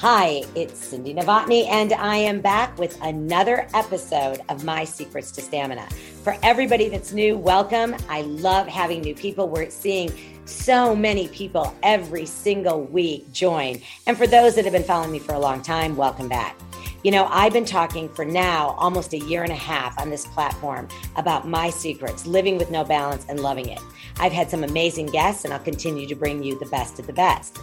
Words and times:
Hi, 0.00 0.44
it's 0.54 0.78
Cindy 0.78 1.12
Novotny, 1.12 1.66
and 1.66 1.92
I 1.92 2.14
am 2.14 2.40
back 2.40 2.78
with 2.78 2.96
another 3.02 3.66
episode 3.74 4.40
of 4.48 4.62
My 4.62 4.84
Secrets 4.84 5.32
to 5.32 5.40
Stamina. 5.40 5.88
For 6.22 6.36
everybody 6.44 6.88
that's 6.88 7.12
new, 7.12 7.36
welcome. 7.36 7.96
I 8.08 8.22
love 8.22 8.68
having 8.68 9.00
new 9.00 9.16
people. 9.16 9.48
We're 9.48 9.70
seeing 9.70 10.12
so 10.44 10.94
many 10.94 11.26
people 11.26 11.74
every 11.82 12.26
single 12.26 12.84
week 12.84 13.32
join. 13.32 13.80
And 14.06 14.16
for 14.16 14.28
those 14.28 14.54
that 14.54 14.62
have 14.66 14.72
been 14.72 14.84
following 14.84 15.10
me 15.10 15.18
for 15.18 15.34
a 15.34 15.40
long 15.40 15.62
time, 15.62 15.96
welcome 15.96 16.28
back. 16.28 16.56
You 17.02 17.10
know, 17.10 17.26
I've 17.32 17.52
been 17.52 17.64
talking 17.64 18.08
for 18.08 18.24
now 18.24 18.76
almost 18.78 19.14
a 19.14 19.18
year 19.18 19.42
and 19.42 19.52
a 19.52 19.56
half 19.56 19.98
on 19.98 20.10
this 20.10 20.26
platform 20.26 20.86
about 21.16 21.48
my 21.48 21.70
secrets, 21.70 22.24
living 22.24 22.56
with 22.56 22.70
no 22.70 22.84
balance 22.84 23.26
and 23.28 23.40
loving 23.40 23.68
it. 23.68 23.80
I've 24.20 24.32
had 24.32 24.48
some 24.48 24.62
amazing 24.62 25.06
guests, 25.06 25.44
and 25.44 25.52
I'll 25.52 25.58
continue 25.58 26.06
to 26.06 26.14
bring 26.14 26.42
you 26.42 26.56
the 26.58 26.66
best 26.66 27.00
of 27.00 27.06
the 27.08 27.12
best. 27.12 27.58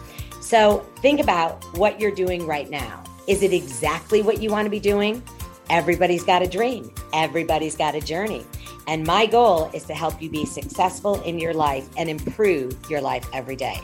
So 0.45 0.85
think 0.97 1.19
about 1.19 1.63
what 1.75 1.99
you're 1.99 2.13
doing 2.13 2.45
right 2.45 2.69
now. 2.69 3.03
Is 3.27 3.41
it 3.41 3.51
exactly 3.51 4.21
what 4.21 4.43
you 4.43 4.51
want 4.51 4.67
to 4.67 4.69
be 4.69 4.79
doing? 4.79 5.23
Everybody's 5.71 6.23
got 6.23 6.43
a 6.43 6.47
dream, 6.47 6.93
everybody's 7.13 7.75
got 7.75 7.95
a 7.95 7.99
journey. 7.99 8.45
And 8.85 9.07
my 9.07 9.25
goal 9.25 9.71
is 9.73 9.85
to 9.85 9.95
help 9.95 10.21
you 10.21 10.29
be 10.29 10.45
successful 10.45 11.19
in 11.23 11.39
your 11.39 11.55
life 11.55 11.89
and 11.97 12.07
improve 12.07 12.77
your 12.91 13.01
life 13.01 13.27
every 13.33 13.55
day. 13.55 13.81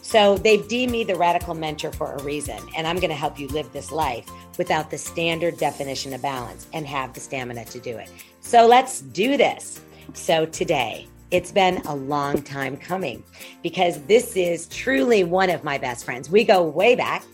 So 0.00 0.36
they've 0.38 0.66
deemed 0.66 0.90
me 0.90 1.04
the 1.04 1.14
radical 1.14 1.54
mentor 1.54 1.92
for 1.92 2.12
a 2.16 2.22
reason, 2.24 2.58
and 2.76 2.88
I'm 2.88 2.96
going 2.96 3.10
to 3.10 3.14
help 3.14 3.38
you 3.38 3.46
live 3.46 3.72
this 3.72 3.92
life 3.92 4.28
without 4.58 4.90
the 4.90 4.98
standard 4.98 5.56
definition 5.56 6.12
of 6.14 6.20
balance 6.20 6.66
and 6.72 6.84
have 6.84 7.12
the 7.12 7.20
stamina 7.20 7.64
to 7.66 7.78
do 7.78 7.96
it. 7.96 8.10
So 8.40 8.66
let's 8.66 9.02
do 9.02 9.36
this. 9.36 9.80
So 10.14 10.46
today, 10.46 11.06
it's 11.32 11.50
been 11.50 11.78
a 11.86 11.94
long 11.94 12.42
time 12.42 12.76
coming 12.76 13.24
because 13.62 14.00
this 14.02 14.36
is 14.36 14.68
truly 14.68 15.24
one 15.24 15.50
of 15.50 15.64
my 15.64 15.78
best 15.78 16.04
friends. 16.04 16.30
We 16.30 16.44
go 16.44 16.62
way 16.62 16.94
back 16.94 17.24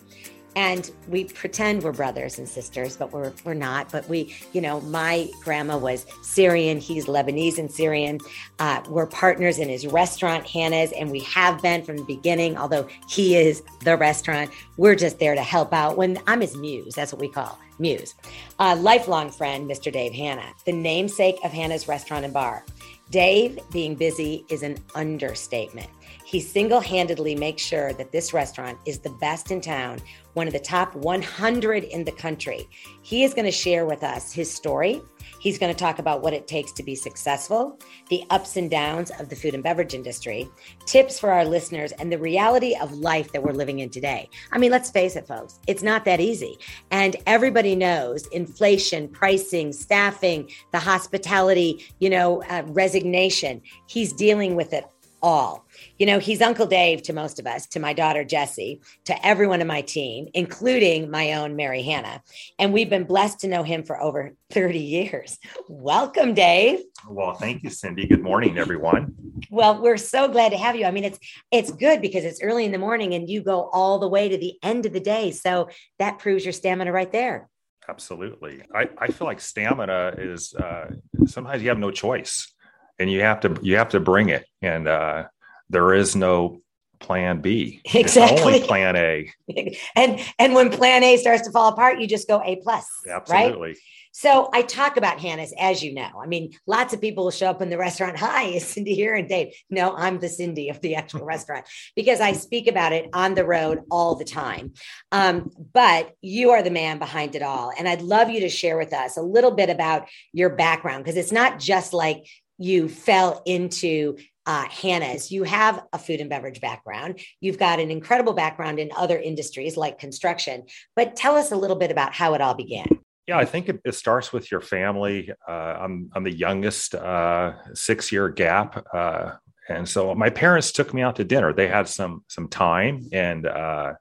and 0.55 0.91
we 1.09 1.25
pretend 1.25 1.83
we're 1.83 1.93
brothers 1.93 2.39
and 2.39 2.49
sisters, 2.49 2.97
but 2.97 3.13
we're 3.13 3.33
we're 3.45 3.55
not. 3.55 3.93
But 3.93 4.09
we, 4.09 4.35
you 4.53 4.61
know, 4.61 4.81
my 4.83 5.29
grandma 5.45 5.77
was 5.77 6.07
Syrian. 6.23 6.79
He's 6.79 7.07
Lebanese 7.07 7.59
and 7.59 7.71
Syrian. 7.71 8.19
Uh, 8.59 8.83
we're 8.89 9.07
partners 9.07 9.59
in 9.59 9.69
his 9.69 9.87
restaurant, 9.87 10.47
Hanna's, 10.47 10.93
and 10.93 11.11
we 11.11 11.21
have 11.21 11.61
been 11.61 11.85
from 11.85 11.99
the 11.99 12.05
beginning. 12.05 12.57
Although 12.57 12.89
he 13.09 13.37
is 13.37 13.63
the 13.85 13.97
restaurant, 13.97 14.51
we're 14.77 14.97
just 14.97 15.19
there 15.19 15.35
to 15.35 15.43
help 15.43 15.73
out. 15.73 15.97
When 15.97 16.19
I'm 16.27 16.41
his 16.41 16.57
muse, 16.57 16.95
that's 16.95 17.13
what 17.13 17.21
we 17.21 17.29
call 17.29 17.59
muse. 17.79 18.15
Uh, 18.59 18.77
lifelong 18.81 19.31
friend, 19.31 19.71
Mr. 19.71 19.93
Dave 19.93 20.13
Hanna, 20.13 20.53
the 20.65 20.73
namesake 20.73 21.37
of 21.45 21.53
Hanna's 21.53 21.87
Restaurant 21.89 22.25
and 22.25 22.35
Bar. 22.35 22.65
Dave 23.11 23.59
being 23.73 23.95
busy 23.95 24.45
is 24.51 24.63
an 24.63 24.77
understatement. 24.95 25.89
He 26.29 26.41
single 26.41 26.81
handedly 26.81 27.35
makes 27.35 27.63
sure 27.63 27.95
that 27.95 28.13
this 28.13 28.35
restaurant 28.35 28.79
is 28.85 28.99
the 28.99 29.09
best 29.09 29.51
in 29.51 29.63
town, 29.63 29.99
one 30.35 30.47
of 30.47 30.53
the 30.53 30.59
top 30.59 30.95
100 30.95 31.85
in 31.85 32.05
the 32.05 32.13
country. 32.13 32.69
He 33.01 33.25
is 33.25 33.33
going 33.33 33.47
to 33.47 33.51
share 33.51 33.87
with 33.87 34.03
us 34.03 34.31
his 34.31 34.53
story, 34.55 35.01
He's 35.39 35.59
going 35.59 35.73
to 35.73 35.79
talk 35.79 35.99
about 35.99 36.23
what 36.23 36.33
it 36.33 36.47
takes 36.47 36.73
to 36.73 36.83
be 36.83 36.95
successful, 36.95 37.79
the 38.09 38.25
ups 38.31 38.57
and 38.57 38.71
downs 38.71 39.11
of 39.19 39.29
the 39.29 39.37
food 39.37 39.55
and 39.55 39.63
beverage 39.63 39.95
industry, 39.95 40.49
tips 40.85 41.19
for 41.19 41.31
our 41.31 41.45
listeners, 41.45 41.93
and 41.93 42.11
the 42.11 42.19
reality 42.19 42.77
of 42.81 42.93
life 42.93 43.33
that 43.33 43.43
we're 43.43 43.53
living 43.53 43.79
in 43.79 43.91
today. 43.91 44.29
I 44.53 44.59
mean, 44.59 44.71
let's 44.71 44.91
face 44.91 45.17
it, 45.17 45.27
folks, 45.27 45.61
it's 45.67 45.83
not 45.83 46.05
that 46.07 46.21
easy. 46.21 46.59
And 46.91 47.17
everybody 47.27 47.77
knows 47.77 48.27
inflation, 48.29 49.09
pricing, 49.09 49.73
staffing, 49.73 50.51
the 50.73 50.79
hospitality, 50.81 51.87
you 52.01 52.11
know, 52.11 52.43
uh, 52.45 52.63
resignation. 52.67 53.63
He's 53.87 54.13
dealing 54.13 54.57
with 54.57 54.73
it 54.73 54.85
all. 55.23 55.67
You 55.99 56.07
know, 56.07 56.19
he's 56.19 56.41
Uncle 56.41 56.67
Dave 56.67 57.03
to 57.03 57.13
most 57.13 57.39
of 57.39 57.47
us, 57.47 57.67
to 57.69 57.81
my 57.81 57.93
daughter 57.93 58.25
Jessie, 58.25 58.81
to 59.05 59.27
everyone 59.27 59.61
in 59.61 59.67
my 59.67 59.83
team, 59.83 60.29
including 60.35 61.11
my 61.11 61.35
own 61.35 61.57
Mary 61.57 61.83
Hannah. 61.83 62.23
And 62.59 62.73
we've 62.73 62.91
been 62.91 63.05
blessed 63.05 63.41
to 63.41 63.49
know 63.49 63.63
him 63.63 63.83
for 63.83 64.01
over 64.01 64.33
30 64.51 64.79
years. 64.79 65.39
Welcome, 65.69 66.35
Dave. 66.35 66.81
Well, 67.09 67.35
thank 67.35 67.63
you, 67.63 67.71
Cindy. 67.71 68.07
Good 68.07 68.23
morning, 68.23 68.59
everyone. 68.59 69.15
Well, 69.51 69.81
we're 69.81 69.97
so 69.97 70.29
glad 70.29 70.51
to 70.51 70.59
have 70.59 70.77
you. 70.77 70.85
I 70.85 70.91
mean, 70.91 71.05
it's 71.05 71.19
it's 71.51 71.71
good 71.71 72.01
because 72.01 72.25
it's 72.25 72.43
early 72.43 72.65
in 72.65 72.73
the 72.73 72.79
morning 72.79 73.15
and 73.15 73.29
you 73.29 73.43
go 73.43 73.69
all 73.73 73.99
the 73.99 74.09
way 74.09 74.29
to 74.29 74.37
the 74.37 74.55
end 74.63 74.87
of 74.87 74.93
the 74.93 75.01
day. 75.01 75.31
So 75.31 75.69
that 75.99 76.19
proves 76.19 76.45
your 76.45 76.53
stamina 76.53 76.93
right 76.93 77.11
there. 77.11 77.49
Absolutely. 77.89 78.63
I, 78.75 78.89
I 78.99 79.07
feel 79.09 79.27
like 79.27 79.41
stamina 79.41 80.15
is 80.19 80.55
uh, 80.55 80.91
sometimes 81.27 81.63
you 81.63 81.71
have 81.71 81.79
no 81.79 81.91
choice 81.91 82.53
and 82.99 83.11
you 83.11 83.21
have 83.23 83.41
to 83.41 83.57
you 83.63 83.77
have 83.77 83.91
to 83.91 84.01
bring 84.01 84.29
it. 84.29 84.45
And 84.63 84.89
uh, 84.89 85.29
there 85.71 85.95
is 85.95 86.17
no 86.17 86.61
plan 87.01 87.41
b. 87.41 87.81
Exactly 87.95 88.41
only 88.41 88.61
plan 88.61 88.97
a. 88.97 89.31
And 89.97 90.21
and 90.39 90.55
when 90.55 90.71
plan 90.71 91.03
a 91.03 91.17
starts 91.17 91.43
to 91.47 91.53
fall 91.53 91.69
apart 91.73 92.01
you 92.01 92.07
just 92.07 92.29
go 92.29 92.43
a 92.45 92.57
plus 92.57 92.87
absolutely. 93.09 93.69
Right? 93.69 93.77
so 94.11 94.49
i 94.53 94.63
talk 94.63 94.97
about 94.97 95.21
hanna's 95.21 95.55
as 95.59 95.83
you 95.83 95.95
know. 95.95 96.11
I 96.21 96.27
mean 96.27 96.53
lots 96.67 96.93
of 96.93 97.01
people 97.01 97.25
will 97.25 97.31
show 97.31 97.49
up 97.49 97.63
in 97.63 97.71
the 97.71 97.79
restaurant 97.79 98.17
hi 98.19 98.45
is 98.45 98.67
cindy 98.67 98.95
here? 98.95 99.15
and 99.15 99.29
dave 99.29 99.55
no 99.71 99.95
i'm 99.97 100.19
the 100.19 100.29
cindy 100.29 100.69
of 100.69 100.81
the 100.81 100.97
actual 100.97 101.25
restaurant 101.35 101.67
because 101.95 102.21
i 102.21 102.33
speak 102.33 102.67
about 102.67 102.93
it 102.93 103.09
on 103.13 103.35
the 103.35 103.45
road 103.45 103.83
all 103.91 104.15
the 104.15 104.25
time. 104.25 104.73
Um, 105.13 105.51
but 105.73 106.15
you 106.21 106.51
are 106.51 106.63
the 106.63 106.71
man 106.71 106.99
behind 106.99 107.35
it 107.35 107.43
all. 107.43 107.73
And 107.79 107.89
i'd 107.89 108.03
love 108.03 108.31
you 108.31 108.41
to 108.41 108.49
share 108.49 108.77
with 108.77 108.93
us 108.93 109.17
a 109.17 109.23
little 109.23 109.53
bit 109.53 109.71
about 109.71 110.09
your 110.33 110.51
background 110.51 111.05
because 111.05 111.17
it's 111.17 111.33
not 111.33 111.59
just 111.59 111.93
like 111.93 112.25
you 112.59 112.89
fell 112.89 113.43
into 113.47 114.17
uh, 114.47 114.65
Hanna's. 114.65 115.31
You 115.31 115.45
have 115.45 115.85
a 115.93 115.99
food 115.99 116.21
and 116.21 116.31
beverage 116.31 116.61
background. 116.61 117.21
You've 117.41 117.59
got 117.59 117.81
an 117.81 117.91
incredible 117.91 118.33
background 118.33 118.79
in 118.79 118.91
other 118.97 119.19
industries 119.19 119.77
like 119.77 119.99
construction. 119.99 120.65
But 120.97 121.17
tell 121.17 121.37
us 121.37 121.53
a 121.53 121.57
little 121.57 121.77
bit 121.77 121.91
about 121.91 122.15
how 122.15 122.35
it 122.35 122.41
all 122.41 122.55
began. 122.55 122.87
Yeah, 123.27 123.37
I 123.37 123.45
think 123.45 123.69
it, 123.69 123.81
it 123.85 123.95
starts 123.95 124.33
with 124.33 124.51
your 124.51 124.63
family. 124.63 125.31
Uh, 125.47 125.53
I'm, 125.53 126.11
I'm 126.15 126.25
the 126.25 126.35
youngest, 126.35 126.95
uh, 126.95 127.53
six 127.75 128.11
year 128.11 128.31
gap. 128.31 128.87
Uh, 128.93 129.33
and 129.69 129.87
so 129.87 130.15
my 130.15 130.31
parents 130.31 130.73
took 130.73 130.95
me 130.95 131.03
out 131.03 131.17
to 131.17 131.25
dinner. 131.25 131.53
They 131.53 131.69
had 131.69 131.89
some 131.89 132.25
some 132.29 132.49
time, 132.49 133.09
and 133.13 133.47
uh, 133.47 133.95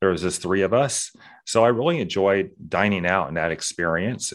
there 0.00 0.10
was 0.10 0.22
just 0.22 0.40
three 0.40 0.62
of 0.62 0.72
us. 0.72 1.10
So 1.44 1.64
I 1.64 1.68
really 1.68 2.00
enjoyed 2.00 2.50
dining 2.68 3.06
out 3.06 3.28
and 3.28 3.36
that 3.36 3.50
experience. 3.50 4.32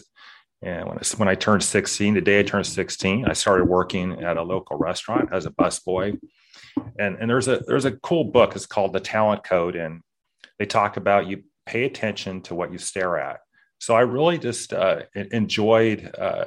And 0.64 0.88
when 0.88 0.98
I, 0.98 1.02
when 1.18 1.28
I 1.28 1.34
turned 1.34 1.62
16, 1.62 2.14
the 2.14 2.20
day 2.22 2.40
I 2.40 2.42
turned 2.42 2.66
16, 2.66 3.26
I 3.26 3.34
started 3.34 3.66
working 3.66 4.24
at 4.24 4.38
a 4.38 4.42
local 4.42 4.78
restaurant 4.78 5.28
as 5.30 5.44
a 5.44 5.50
busboy. 5.50 6.18
And, 6.98 7.16
and 7.20 7.28
there's 7.30 7.48
a 7.48 7.58
there's 7.66 7.84
a 7.84 7.92
cool 7.92 8.24
book. 8.24 8.56
It's 8.56 8.66
called 8.66 8.92
The 8.94 9.00
Talent 9.00 9.44
Code, 9.44 9.76
and 9.76 10.00
they 10.58 10.66
talk 10.66 10.96
about 10.96 11.26
you 11.26 11.44
pay 11.66 11.84
attention 11.84 12.40
to 12.42 12.54
what 12.54 12.72
you 12.72 12.78
stare 12.78 13.18
at. 13.18 13.40
So 13.78 13.94
I 13.94 14.00
really 14.00 14.38
just 14.38 14.72
uh, 14.72 15.02
enjoyed 15.14 16.10
uh, 16.18 16.46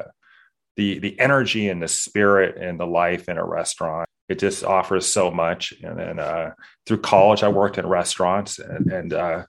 the 0.75 1.00
the 1.00 1.19
energy 1.19 1.69
and 1.69 1.81
the 1.81 1.88
spirit 1.88 2.57
and 2.57 2.79
the 2.79 2.88
life 2.88 3.29
in 3.29 3.38
a 3.38 3.45
restaurant. 3.45 4.09
It 4.27 4.39
just 4.39 4.63
offers 4.63 5.06
so 5.06 5.31
much. 5.31 5.73
And 5.83 5.97
then 5.97 6.19
uh, 6.19 6.51
through 6.85 7.00
college, 7.01 7.44
I 7.44 7.47
worked 7.50 7.77
in 7.77 7.88
restaurants, 7.88 8.59
and, 8.59 8.91
and 8.91 9.13
uh, 9.13 9.45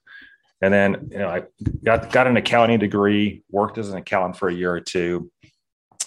and 0.60 0.74
then, 0.74 1.08
you 1.12 1.18
know, 1.18 1.28
I 1.28 1.42
got 1.84 2.12
got 2.12 2.26
an 2.26 2.36
accounting 2.36 2.78
degree, 2.78 3.42
worked 3.50 3.78
as 3.78 3.90
an 3.90 3.98
accountant 3.98 4.36
for 4.36 4.48
a 4.48 4.54
year 4.54 4.72
or 4.72 4.80
two, 4.80 5.30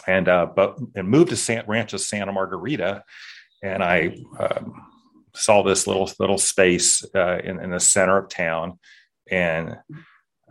and 0.08 0.28
uh, 0.28 0.48
but 0.54 0.78
and 0.96 1.08
moved 1.08 1.30
to 1.30 1.38
San 1.38 1.64
Rancho 1.68 1.98
Santa 1.98 2.34
Margarita, 2.34 3.04
and 3.64 3.82
I 3.82 4.18
um, 4.38 4.74
saw 5.34 5.64
this 5.64 5.88
little 5.88 6.12
little 6.20 6.38
space 6.38 7.06
uh, 7.16 7.38
in, 7.44 7.60
in 7.62 7.72
the 7.72 7.80
center 7.80 8.18
of 8.18 8.30
town, 8.30 8.78
and 9.30 9.78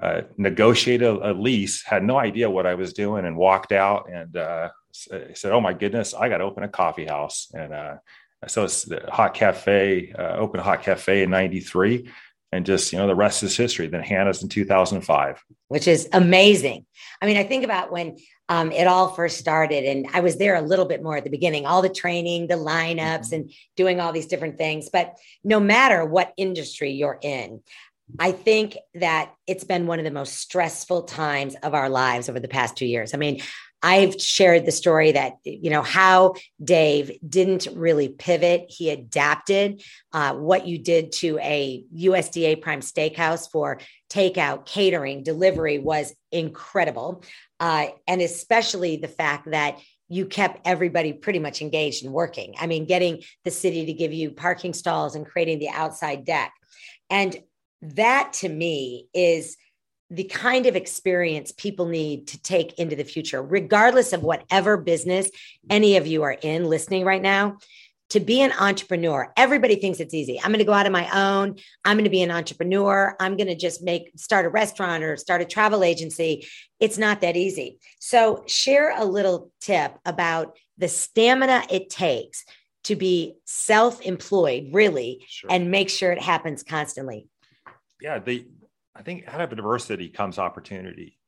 uh, 0.00 0.22
negotiated 0.38 1.06
a, 1.06 1.34
lease. 1.34 1.84
Had 1.84 2.03
no 2.03 2.19
idea 2.19 2.49
what 2.49 2.67
I 2.67 2.75
was 2.75 2.94
doing, 2.94 3.27
and 3.27 3.37
walked 3.37 3.72
out 3.72 4.09
and 4.11 4.34
uh, 4.34 4.71
said, 4.93 5.53
"Oh 5.53 5.61
my 5.61 5.75
goodness, 5.75 6.15
I 6.15 6.31
got 6.31 6.38
to 6.38 6.44
open 6.44 6.62
a 6.62 6.69
coffee 6.69 7.06
house." 7.06 7.53
And 7.53 7.75
uh, 7.75 7.97
so 8.47 8.65
it's 8.65 8.84
the 8.84 9.03
Hot 9.11 9.34
Cafe, 9.34 10.15
uh, 10.19 10.37
open 10.37 10.59
Hot 10.61 10.82
Cafe 10.82 11.22
in 11.22 11.28
'93 11.28 12.08
and 12.52 12.67
just 12.67 12.93
you 12.93 12.99
know 12.99 13.06
the 13.06 13.14
rest 13.14 13.43
is 13.43 13.56
history 13.56 13.87
then 13.87 14.02
hanna's 14.02 14.43
in 14.43 14.49
2005 14.49 15.44
which 15.69 15.87
is 15.88 16.08
amazing 16.12 16.85
i 17.20 17.26
mean 17.26 17.37
i 17.37 17.44
think 17.44 17.64
about 17.64 17.93
when 17.93 18.17
um, 18.49 18.73
it 18.73 18.88
all 18.88 19.11
first 19.11 19.38
started 19.38 19.85
and 19.85 20.08
i 20.12 20.20
was 20.20 20.37
there 20.37 20.56
a 20.56 20.62
little 20.62 20.87
bit 20.87 21.02
more 21.02 21.17
at 21.17 21.25
the 21.25 21.31
beginning 21.31 21.67
all 21.67 21.82
the 21.82 21.88
training 21.88 22.47
the 22.47 22.55
lineups 22.55 23.26
mm-hmm. 23.26 23.35
and 23.35 23.52
doing 23.76 24.00
all 24.00 24.12
these 24.12 24.26
different 24.26 24.58
things 24.58 24.88
but 24.93 25.17
no 25.44 25.61
matter 25.61 26.05
what 26.05 26.32
industry 26.37 26.93
you're 26.93 27.19
in 27.23 27.61
I 28.19 28.32
think 28.32 28.76
that 28.94 29.32
it's 29.46 29.64
been 29.64 29.87
one 29.87 29.99
of 29.99 30.05
the 30.05 30.11
most 30.11 30.35
stressful 30.35 31.03
times 31.03 31.55
of 31.62 31.75
our 31.75 31.88
lives 31.88 32.29
over 32.29 32.41
the 32.41 32.49
past 32.49 32.76
two 32.76 32.87
years. 32.87 33.14
I 33.14 33.19
mean, 33.19 33.41
I've 33.82 34.21
shared 34.21 34.67
the 34.67 34.73
story 34.73 35.12
that, 35.12 35.35
you 35.44 35.71
know, 35.71 35.82
how 35.82 36.35
Dave 36.62 37.12
didn't 37.27 37.69
really 37.75 38.09
pivot. 38.09 38.67
He 38.69 38.91
adapted 38.91 39.82
uh, 40.12 40.35
what 40.35 40.67
you 40.67 40.79
did 40.79 41.12
to 41.12 41.38
a 41.38 41.85
USDA 41.97 42.61
prime 42.61 42.81
steakhouse 42.81 43.50
for 43.50 43.81
takeout, 44.11 44.67
catering, 44.67 45.23
delivery 45.23 45.79
was 45.79 46.15
incredible. 46.31 47.25
Uh, 47.59 47.87
and 48.06 48.21
especially 48.21 48.97
the 48.97 49.09
fact 49.09 49.50
that 49.50 49.79
you 50.09 50.27
kept 50.27 50.67
everybody 50.67 51.12
pretty 51.12 51.38
much 51.38 51.62
engaged 51.62 52.05
and 52.05 52.12
working. 52.12 52.55
I 52.59 52.67
mean, 52.67 52.85
getting 52.85 53.23
the 53.44 53.50
city 53.50 53.87
to 53.87 53.93
give 53.93 54.12
you 54.12 54.32
parking 54.32 54.75
stalls 54.75 55.15
and 55.15 55.25
creating 55.25 55.61
the 55.61 55.69
outside 55.69 56.25
deck. 56.25 56.53
And 57.09 57.37
that 57.82 58.35
to 58.35 58.49
me 58.49 59.06
is 59.15 59.56
the 60.10 60.24
kind 60.24 60.66
of 60.66 60.74
experience 60.74 61.52
people 61.52 61.86
need 61.86 62.26
to 62.28 62.42
take 62.42 62.78
into 62.78 62.96
the 62.96 63.04
future, 63.04 63.42
regardless 63.42 64.12
of 64.12 64.22
whatever 64.22 64.76
business 64.76 65.30
any 65.70 65.96
of 65.96 66.06
you 66.06 66.24
are 66.24 66.36
in 66.42 66.64
listening 66.64 67.04
right 67.04 67.22
now. 67.22 67.58
To 68.10 68.18
be 68.18 68.40
an 68.40 68.50
entrepreneur, 68.58 69.32
everybody 69.36 69.76
thinks 69.76 70.00
it's 70.00 70.14
easy. 70.14 70.40
I'm 70.40 70.50
going 70.50 70.58
to 70.58 70.64
go 70.64 70.72
out 70.72 70.86
on 70.86 70.90
my 70.90 71.08
own. 71.10 71.54
I'm 71.84 71.96
going 71.96 72.04
to 72.04 72.10
be 72.10 72.22
an 72.22 72.32
entrepreneur. 72.32 73.14
I'm 73.20 73.36
going 73.36 73.46
to 73.46 73.54
just 73.54 73.84
make 73.84 74.10
start 74.16 74.46
a 74.46 74.48
restaurant 74.48 75.04
or 75.04 75.16
start 75.16 75.42
a 75.42 75.44
travel 75.44 75.84
agency. 75.84 76.44
It's 76.80 76.98
not 76.98 77.20
that 77.20 77.36
easy. 77.36 77.78
So, 78.00 78.42
share 78.48 78.98
a 78.98 79.04
little 79.04 79.52
tip 79.60 79.96
about 80.04 80.58
the 80.76 80.88
stamina 80.88 81.62
it 81.70 81.88
takes 81.88 82.44
to 82.84 82.96
be 82.96 83.36
self 83.44 84.00
employed, 84.00 84.70
really, 84.72 85.24
sure. 85.28 85.50
and 85.52 85.70
make 85.70 85.88
sure 85.88 86.10
it 86.10 86.20
happens 86.20 86.64
constantly. 86.64 87.28
Yeah, 88.00 88.18
the 88.18 88.44
I 88.94 89.02
think 89.02 89.25
out 89.28 89.40
of 89.40 89.52
adversity 89.52 90.08
comes 90.08 90.38
opportunity. 90.38 91.19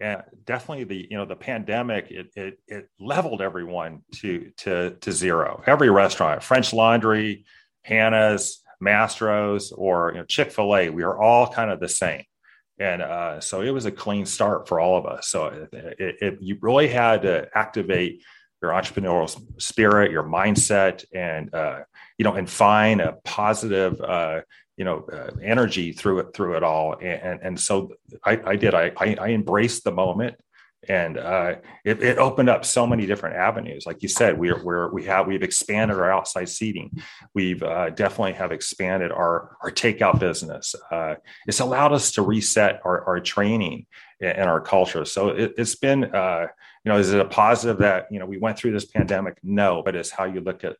And 0.00 0.22
definitely 0.46 0.84
the 0.84 1.06
you 1.10 1.16
know 1.16 1.26
the 1.26 1.36
pandemic 1.36 2.10
it, 2.10 2.30
it 2.34 2.58
it 2.66 2.88
leveled 2.98 3.42
everyone 3.42 4.02
to 4.16 4.50
to 4.58 4.96
to 5.00 5.12
zero. 5.12 5.62
Every 5.66 5.90
restaurant, 5.90 6.42
French 6.42 6.72
Laundry, 6.72 7.44
Hanna's, 7.82 8.62
Mastro's, 8.82 9.70
or 9.70 10.12
you 10.12 10.18
know, 10.20 10.24
Chick 10.24 10.50
Fil 10.50 10.74
A, 10.76 10.90
we 10.90 11.02
are 11.02 11.20
all 11.20 11.46
kind 11.46 11.70
of 11.70 11.78
the 11.78 11.88
same. 11.88 12.24
And 12.78 13.02
uh, 13.02 13.40
so 13.40 13.60
it 13.60 13.70
was 13.70 13.86
a 13.86 13.92
clean 13.92 14.26
start 14.26 14.66
for 14.66 14.80
all 14.80 14.98
of 14.98 15.06
us. 15.06 15.28
So 15.28 15.46
it, 15.46 15.68
it, 15.72 16.16
it, 16.20 16.38
you 16.40 16.58
really 16.60 16.88
had 16.88 17.22
to 17.22 17.48
activate 17.54 18.24
your 18.60 18.72
entrepreneurial 18.72 19.60
spirit, 19.60 20.10
your 20.10 20.22
mindset, 20.22 21.04
and 21.12 21.52
uh, 21.54 21.80
you 22.16 22.24
know, 22.24 22.34
and 22.34 22.48
find 22.48 23.00
a 23.00 23.18
positive 23.24 24.00
uh, 24.00 24.40
you 24.76 24.84
know 24.84 25.06
uh, 25.12 25.30
energy 25.42 25.92
through 25.92 26.20
it 26.20 26.34
through 26.34 26.56
it 26.56 26.62
all. 26.62 26.96
And 27.00 27.40
and 27.42 27.60
so 27.60 27.92
i, 28.24 28.40
I 28.44 28.56
did. 28.56 28.74
I, 28.74 28.92
I 28.96 29.28
embraced 29.28 29.84
the 29.84 29.92
moment 29.92 30.36
and 30.88 31.16
uh, 31.16 31.54
it, 31.84 32.02
it, 32.02 32.18
opened 32.18 32.48
up 32.48 32.64
so 32.64 32.86
many 32.86 33.06
different 33.06 33.36
avenues. 33.36 33.86
Like 33.86 34.02
you 34.02 34.08
said 34.08 34.38
we're, 34.38 34.62
we're 34.64 34.92
we 34.92 35.04
have 35.04 35.26
we've 35.26 35.42
expanded 35.42 35.96
our 35.96 36.10
outside 36.10 36.48
seating. 36.48 36.90
We've 37.34 37.62
uh, 37.62 37.90
definitely 37.90 38.32
have 38.32 38.50
expanded 38.50 39.12
our 39.12 39.56
our 39.62 39.70
takeout 39.70 40.18
business. 40.18 40.74
Uh, 40.90 41.14
it's 41.46 41.60
allowed 41.60 41.92
us 41.92 42.12
to 42.12 42.22
reset 42.22 42.80
our, 42.84 43.04
our 43.04 43.20
training 43.20 43.86
and, 44.20 44.48
our 44.48 44.60
culture. 44.60 45.04
So 45.04 45.28
it, 45.28 45.56
has 45.56 45.76
been 45.76 46.04
uh, 46.04 46.48
you 46.84 46.92
know 46.92 46.98
is 46.98 47.12
it 47.12 47.20
a 47.20 47.26
positive 47.26 47.78
that 47.78 48.06
you 48.10 48.18
know 48.18 48.26
we 48.26 48.38
went 48.38 48.58
through 48.58 48.72
this 48.72 48.86
pandemic? 48.86 49.38
No 49.44 49.82
but 49.84 49.94
it's 49.94 50.10
how 50.10 50.24
you 50.24 50.40
look 50.40 50.64
at 50.64 50.76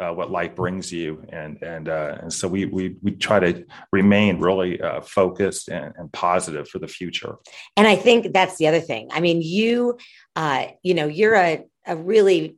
uh, 0.00 0.12
what 0.12 0.30
life 0.30 0.54
brings 0.54 0.92
you, 0.92 1.24
and 1.30 1.62
and 1.62 1.88
uh, 1.88 2.18
and 2.22 2.32
so 2.32 2.48
we 2.48 2.66
we 2.66 2.96
we 3.02 3.12
try 3.12 3.38
to 3.38 3.64
remain 3.92 4.40
really 4.40 4.80
uh, 4.80 5.00
focused 5.00 5.68
and, 5.68 5.94
and, 5.96 6.12
positive 6.12 6.68
for 6.68 6.78
the 6.80 6.88
future. 6.88 7.36
And 7.76 7.86
I 7.86 7.96
think 7.96 8.32
that's 8.32 8.56
the 8.56 8.66
other 8.66 8.80
thing. 8.80 9.08
I 9.12 9.20
mean, 9.20 9.40
you, 9.40 9.98
uh, 10.34 10.66
you 10.82 10.94
know, 10.94 11.06
you're 11.06 11.34
a 11.34 11.64
a 11.86 11.96
really 11.96 12.56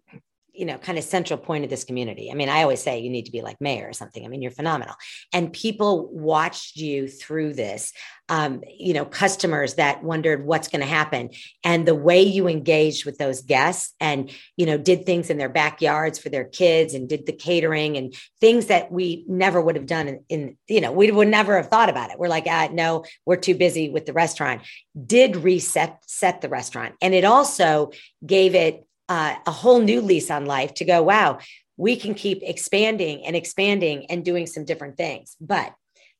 you 0.57 0.65
know 0.65 0.79
kind 0.79 0.99
of 0.99 1.05
central 1.05 1.39
point 1.39 1.65
of 1.65 1.71
this 1.71 1.85
community. 1.85 2.31
I 2.31 2.35
mean 2.35 2.49
i 2.49 2.63
always 2.63 2.83
say 2.83 2.99
you 2.99 3.11
need 3.11 3.27
to 3.27 3.33
be 3.33 3.43
like 3.43 3.61
mayor 3.61 3.89
or 3.89 3.93
something. 3.93 4.25
I 4.25 4.29
mean 4.29 4.43
you're 4.43 4.51
phenomenal. 4.51 4.95
And 5.33 5.53
people 5.53 6.09
watched 6.13 6.77
you 6.77 7.09
through 7.09 7.55
this 7.55 7.93
um, 8.29 8.63
you 8.77 8.93
know 8.93 9.05
customers 9.05 9.75
that 9.75 10.03
wondered 10.03 10.45
what's 10.45 10.69
going 10.69 10.81
to 10.81 10.87
happen. 10.87 11.31
And 11.65 11.87
the 11.87 11.95
way 11.95 12.23
you 12.23 12.49
engaged 12.49 13.05
with 13.07 13.19
those 13.19 13.43
guests 13.43 13.95
and 14.01 14.31
you 14.57 14.67
know 14.67 14.79
did 14.79 15.07
things 15.07 15.31
in 15.31 15.39
their 15.39 15.49
backyards 15.49 16.19
for 16.19 16.29
their 16.29 16.45
kids 16.45 16.95
and 16.95 17.09
did 17.09 17.27
the 17.27 17.33
catering 17.33 17.97
and 17.97 18.15
things 18.41 18.67
that 18.67 18.91
we 18.91 19.25
never 19.29 19.61
would 19.61 19.77
have 19.77 19.87
done 19.87 20.09
in, 20.09 20.25
in 20.29 20.57
you 20.69 20.81
know 20.81 20.93
we 20.93 21.11
would 21.11 21.29
never 21.29 21.57
have 21.57 21.69
thought 21.69 21.89
about 21.89 22.11
it. 22.11 22.19
We're 22.19 22.29
like 22.29 22.47
ah, 22.49 22.69
no 22.73 23.05
we're 23.25 23.37
too 23.37 23.55
busy 23.55 23.91
with 23.91 24.07
the 24.07 24.13
restaurant. 24.13 24.63
Did 25.07 25.37
reset 25.37 26.01
set 26.07 26.41
the 26.41 26.49
restaurant. 26.49 26.95
And 27.01 27.15
it 27.15 27.25
also 27.25 27.91
gave 28.25 28.55
it 28.55 28.86
uh, 29.09 29.37
a 29.47 29.51
whole 29.51 29.81
new 29.81 30.01
lease 30.01 30.31
on 30.31 30.47
life 30.47 30.75
to 30.75 30.85
go, 30.85 31.03
wow, 31.03 31.39
we 31.77 31.97
can 31.97 32.15
keep 32.15 32.43
expanding 32.43 33.25
and 33.27 33.37
expanding 33.37 34.07
and 34.07 34.25
doing 34.25 34.47
some 34.47 34.65
different 34.65 34.97
things. 34.97 35.37
But 35.41 35.75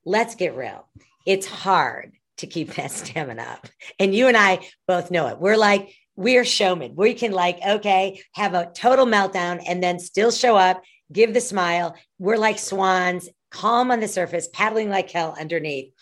let's 0.05 0.35
get 0.35 0.57
real. 0.57 0.89
It's 1.27 1.47
hard 1.47 2.13
to 2.39 2.47
keep 2.47 2.75
that 2.75 2.91
stamina 2.93 3.43
up. 3.43 3.67
And 3.99 4.15
you 4.15 4.29
and 4.29 4.37
I 4.37 4.61
both 4.87 5.11
know 5.11 5.29
it. 5.29 5.39
We're 5.39 5.57
like, 5.57 5.95
we're 6.17 6.45
showmen. 6.45 6.95
We 6.97 7.15
can 7.15 7.33
like, 7.33 7.59
okay, 7.67 8.23
have 8.35 8.55
a 8.55 8.71
total 8.75 9.07
meltdown 9.07 9.63
and 9.67 9.83
then 9.83 9.99
still 9.99 10.31
show 10.31 10.57
up, 10.57 10.83
give 11.13 11.35
the 11.35 11.41
smile. 11.41 11.95
We're 12.19 12.39
like 12.39 12.59
swans, 12.59 13.29
calm 13.51 13.91
on 13.91 14.01
the 14.01 14.09
surface, 14.09 14.49
paddling 14.53 14.89
like 14.89 15.11
hell 15.11 15.37
underneath. 15.39 15.93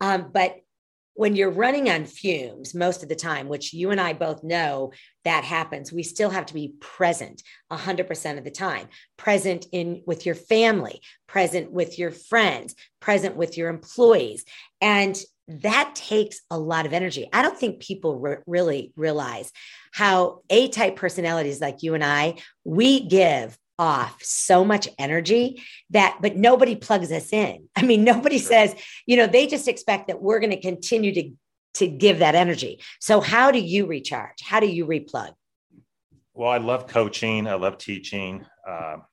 Um, 0.00 0.30
but 0.32 0.56
when 1.18 1.34
you're 1.34 1.50
running 1.50 1.90
on 1.90 2.04
fumes 2.04 2.76
most 2.76 3.02
of 3.02 3.08
the 3.08 3.16
time, 3.16 3.48
which 3.48 3.74
you 3.74 3.90
and 3.90 4.00
I 4.00 4.12
both 4.12 4.44
know 4.44 4.92
that 5.24 5.42
happens, 5.42 5.92
we 5.92 6.04
still 6.04 6.30
have 6.30 6.46
to 6.46 6.54
be 6.54 6.74
present 6.78 7.42
100% 7.72 8.38
of 8.38 8.44
the 8.44 8.52
time, 8.52 8.86
present 9.16 9.66
in 9.72 10.04
with 10.06 10.24
your 10.24 10.36
family, 10.36 11.00
present 11.26 11.72
with 11.72 11.98
your 11.98 12.12
friends, 12.12 12.76
present 13.00 13.34
with 13.34 13.58
your 13.58 13.68
employees. 13.68 14.44
And 14.80 15.18
that 15.48 15.96
takes 15.96 16.40
a 16.52 16.58
lot 16.58 16.86
of 16.86 16.92
energy. 16.92 17.28
I 17.32 17.42
don't 17.42 17.58
think 17.58 17.80
people 17.80 18.14
re- 18.20 18.36
really 18.46 18.92
realize 18.94 19.50
how 19.90 20.42
A 20.50 20.68
type 20.68 20.94
personalities 20.94 21.60
like 21.60 21.82
you 21.82 21.94
and 21.94 22.04
I, 22.04 22.36
we 22.62 23.00
give 23.00 23.58
off 23.78 24.22
so 24.22 24.64
much 24.64 24.88
energy 24.98 25.62
that 25.90 26.18
but 26.20 26.36
nobody 26.36 26.74
plugs 26.74 27.12
us 27.12 27.32
in. 27.32 27.68
I 27.76 27.82
mean 27.82 28.04
nobody 28.04 28.38
says 28.38 28.74
you 29.06 29.16
know 29.16 29.26
they 29.26 29.46
just 29.46 29.68
expect 29.68 30.08
that 30.08 30.20
we're 30.20 30.40
going 30.40 30.50
to 30.50 30.60
continue 30.60 31.12
to 31.14 31.30
to 31.74 31.86
give 31.86 32.18
that 32.18 32.34
energy. 32.34 32.80
So 33.00 33.20
how 33.20 33.50
do 33.50 33.60
you 33.60 33.86
recharge? 33.86 34.42
How 34.42 34.60
do 34.60 34.66
you 34.66 34.86
replug? 34.86 35.32
Well 36.34 36.50
i 36.50 36.58
love 36.58 36.86
coaching. 36.86 37.46
I 37.46 37.54
love 37.54 37.78
teaching. 37.78 38.44
Um, 38.66 39.04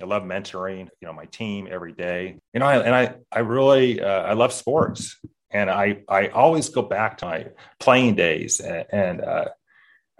i 0.00 0.04
love 0.04 0.22
mentoring 0.22 0.88
you 1.00 1.06
know 1.06 1.12
my 1.12 1.26
team 1.26 1.68
every 1.70 1.92
day. 1.92 2.38
You 2.52 2.60
know 2.60 2.66
I, 2.66 2.78
and 2.78 2.94
i 2.94 3.14
i 3.32 3.40
really 3.40 4.02
uh, 4.02 4.22
i 4.22 4.34
love 4.34 4.52
sports. 4.52 5.18
And 5.52 5.70
i 5.70 6.02
i 6.08 6.28
always 6.28 6.68
go 6.68 6.82
back 6.82 7.18
to 7.18 7.26
my 7.26 7.46
playing 7.78 8.16
days. 8.16 8.60
And, 8.60 8.86
and 8.92 9.20
uh, 9.22 9.44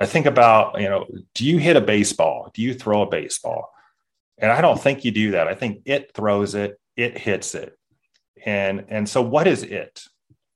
I 0.01 0.07
think 0.07 0.25
about, 0.25 0.81
you 0.81 0.89
know, 0.89 1.07
do 1.35 1.45
you 1.45 1.59
hit 1.59 1.77
a 1.77 1.81
baseball? 1.81 2.51
Do 2.55 2.63
you 2.63 2.73
throw 2.73 3.03
a 3.03 3.07
baseball? 3.07 3.71
And 4.41 4.51
I 4.51 4.61
don't 4.61 4.81
think 4.81 5.05
you 5.05 5.11
do 5.11 5.33
that. 5.33 5.49
I 5.49 5.55
think 5.55 5.83
it 5.85 6.13
throws 6.15 6.55
it, 6.55 6.81
it 6.97 7.19
hits 7.19 7.55
it. 7.55 7.77
And 8.45 8.87
and 8.89 9.09
so 9.09 9.21
what 9.21 9.47
is 9.47 9.63
it? 9.63 10.03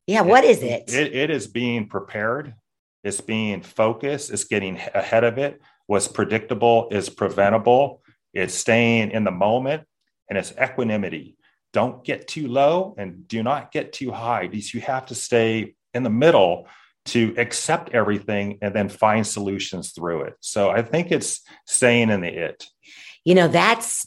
Yeah, 0.06 0.22
what 0.22 0.44
is 0.44 0.62
it? 0.62 0.92
It, 0.92 1.14
it 1.14 1.30
is 1.30 1.46
being 1.46 1.88
prepared, 1.88 2.54
it's 3.02 3.20
being 3.20 3.62
focused, 3.62 4.30
it's 4.30 4.44
getting 4.44 4.76
ahead 4.94 5.24
of 5.24 5.38
it. 5.38 5.60
What's 5.86 6.08
predictable 6.08 6.88
is 6.90 7.08
preventable, 7.08 8.02
it's 8.32 8.54
staying 8.54 9.10
in 9.10 9.24
the 9.24 9.30
moment, 9.30 9.84
and 10.28 10.38
it's 10.38 10.52
equanimity. 10.60 11.36
Don't 11.72 12.04
get 12.04 12.28
too 12.28 12.48
low 12.48 12.94
and 12.98 13.26
do 13.28 13.42
not 13.42 13.72
get 13.72 13.92
too 13.92 14.12
high 14.12 14.46
because 14.46 14.72
you 14.72 14.80
have 14.80 15.06
to 15.06 15.14
stay 15.14 15.74
in 15.92 16.02
the 16.02 16.10
middle 16.10 16.68
to 17.06 17.34
accept 17.36 17.90
everything 17.90 18.58
and 18.62 18.74
then 18.74 18.88
find 18.88 19.26
solutions 19.26 19.92
through 19.92 20.22
it. 20.22 20.34
So 20.40 20.70
I 20.70 20.82
think 20.82 21.10
it's 21.10 21.42
staying 21.66 22.10
in 22.10 22.20
the 22.22 22.28
it 22.28 22.64
you 23.24 23.34
know, 23.34 23.48
that's, 23.48 24.06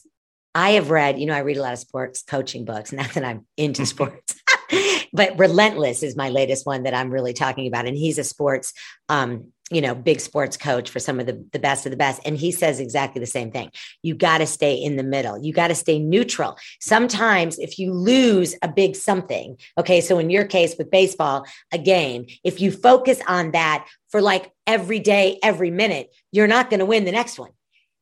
I 0.56 0.72
have 0.72 0.90
read, 0.90 1.20
you 1.20 1.26
know, 1.26 1.34
I 1.34 1.40
read 1.40 1.58
a 1.58 1.62
lot 1.62 1.74
of 1.74 1.80
sports 1.80 2.24
coaching 2.24 2.66
books, 2.66 2.92
not 2.94 3.12
that 3.14 3.24
I'm 3.24 3.46
into 3.58 3.86
sports, 3.94 4.42
but 5.14 5.38
Relentless 5.38 6.04
is 6.04 6.16
my 6.16 6.30
latest 6.30 6.66
one 6.66 6.84
that 6.84 6.94
I'm 6.94 7.12
really 7.12 7.34
talking 7.34 7.68
about. 7.68 7.88
And 7.88 7.98
he's 7.98 8.18
a 8.18 8.24
sports, 8.24 8.74
um, 9.10 9.52
you 9.70 9.82
know, 9.82 9.94
big 9.94 10.22
sports 10.22 10.56
coach 10.56 10.90
for 10.90 11.00
some 11.00 11.20
of 11.20 11.26
the, 11.26 11.46
the 11.52 11.60
best 11.60 11.86
of 11.86 11.92
the 11.92 11.98
best. 11.98 12.22
And 12.26 12.38
he 12.38 12.52
says 12.52 12.80
exactly 12.80 13.20
the 13.20 13.26
same 13.26 13.52
thing. 13.52 13.70
You 14.02 14.16
got 14.16 14.38
to 14.38 14.48
stay 14.48 14.76
in 14.76 14.96
the 14.96 15.04
middle. 15.04 15.38
You 15.38 15.52
got 15.52 15.68
to 15.68 15.76
stay 15.76 16.00
neutral. 16.00 16.58
Sometimes 16.80 17.60
if 17.60 17.78
you 17.78 17.92
lose 17.92 18.56
a 18.62 18.70
big 18.70 18.96
something, 18.96 19.58
okay, 19.78 20.00
so 20.00 20.20
in 20.20 20.30
your 20.30 20.46
case 20.46 20.76
with 20.78 20.90
baseball, 20.90 21.46
a 21.74 21.78
game, 21.78 22.28
if 22.46 22.62
you 22.62 22.72
focus 22.72 23.20
on 23.28 23.52
that 23.52 23.86
for 24.10 24.22
like 24.22 24.54
every 24.66 25.00
day, 25.00 25.38
every 25.44 25.72
minute, 25.72 26.16
you're 26.32 26.48
not 26.48 26.70
going 26.70 26.80
to 26.80 26.86
win 26.86 27.04
the 27.04 27.12
next 27.12 27.38
one. 27.38 27.52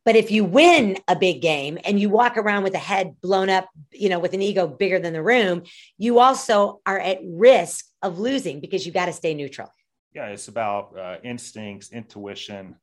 But 0.05 0.15
if 0.15 0.29
you 0.29 0.45
win 0.45 0.99
a 1.07 1.15
big 1.15 1.41
game 1.41 1.79
and 1.83 1.99
you 1.99 2.09
walk 2.09 2.37
around 2.37 2.63
with 2.63 2.75
a 2.75 2.79
head 2.79 3.19
blown 3.21 3.49
up, 3.49 3.67
you 3.91 4.07
know, 4.07 4.19
with 4.19 4.33
an 4.33 4.41
ego 4.41 4.67
bigger 4.67 4.99
than 4.99 5.13
the 5.13 5.23
room, 5.23 5.63
you 5.97 6.19
also 6.19 6.79
are 6.85 6.99
at 6.99 7.19
risk 7.23 7.85
of 8.03 8.19
losing 8.19 8.59
because 8.59 8.85
you 8.85 8.91
got 8.91 9.07
to 9.07 9.13
stay 9.13 9.33
neutral. 9.33 9.69
Yeah, 10.13 10.27
it's 10.27 10.47
about 10.47 10.97
uh, 10.97 11.17
instincts, 11.23 11.91
intuition. 11.91 12.75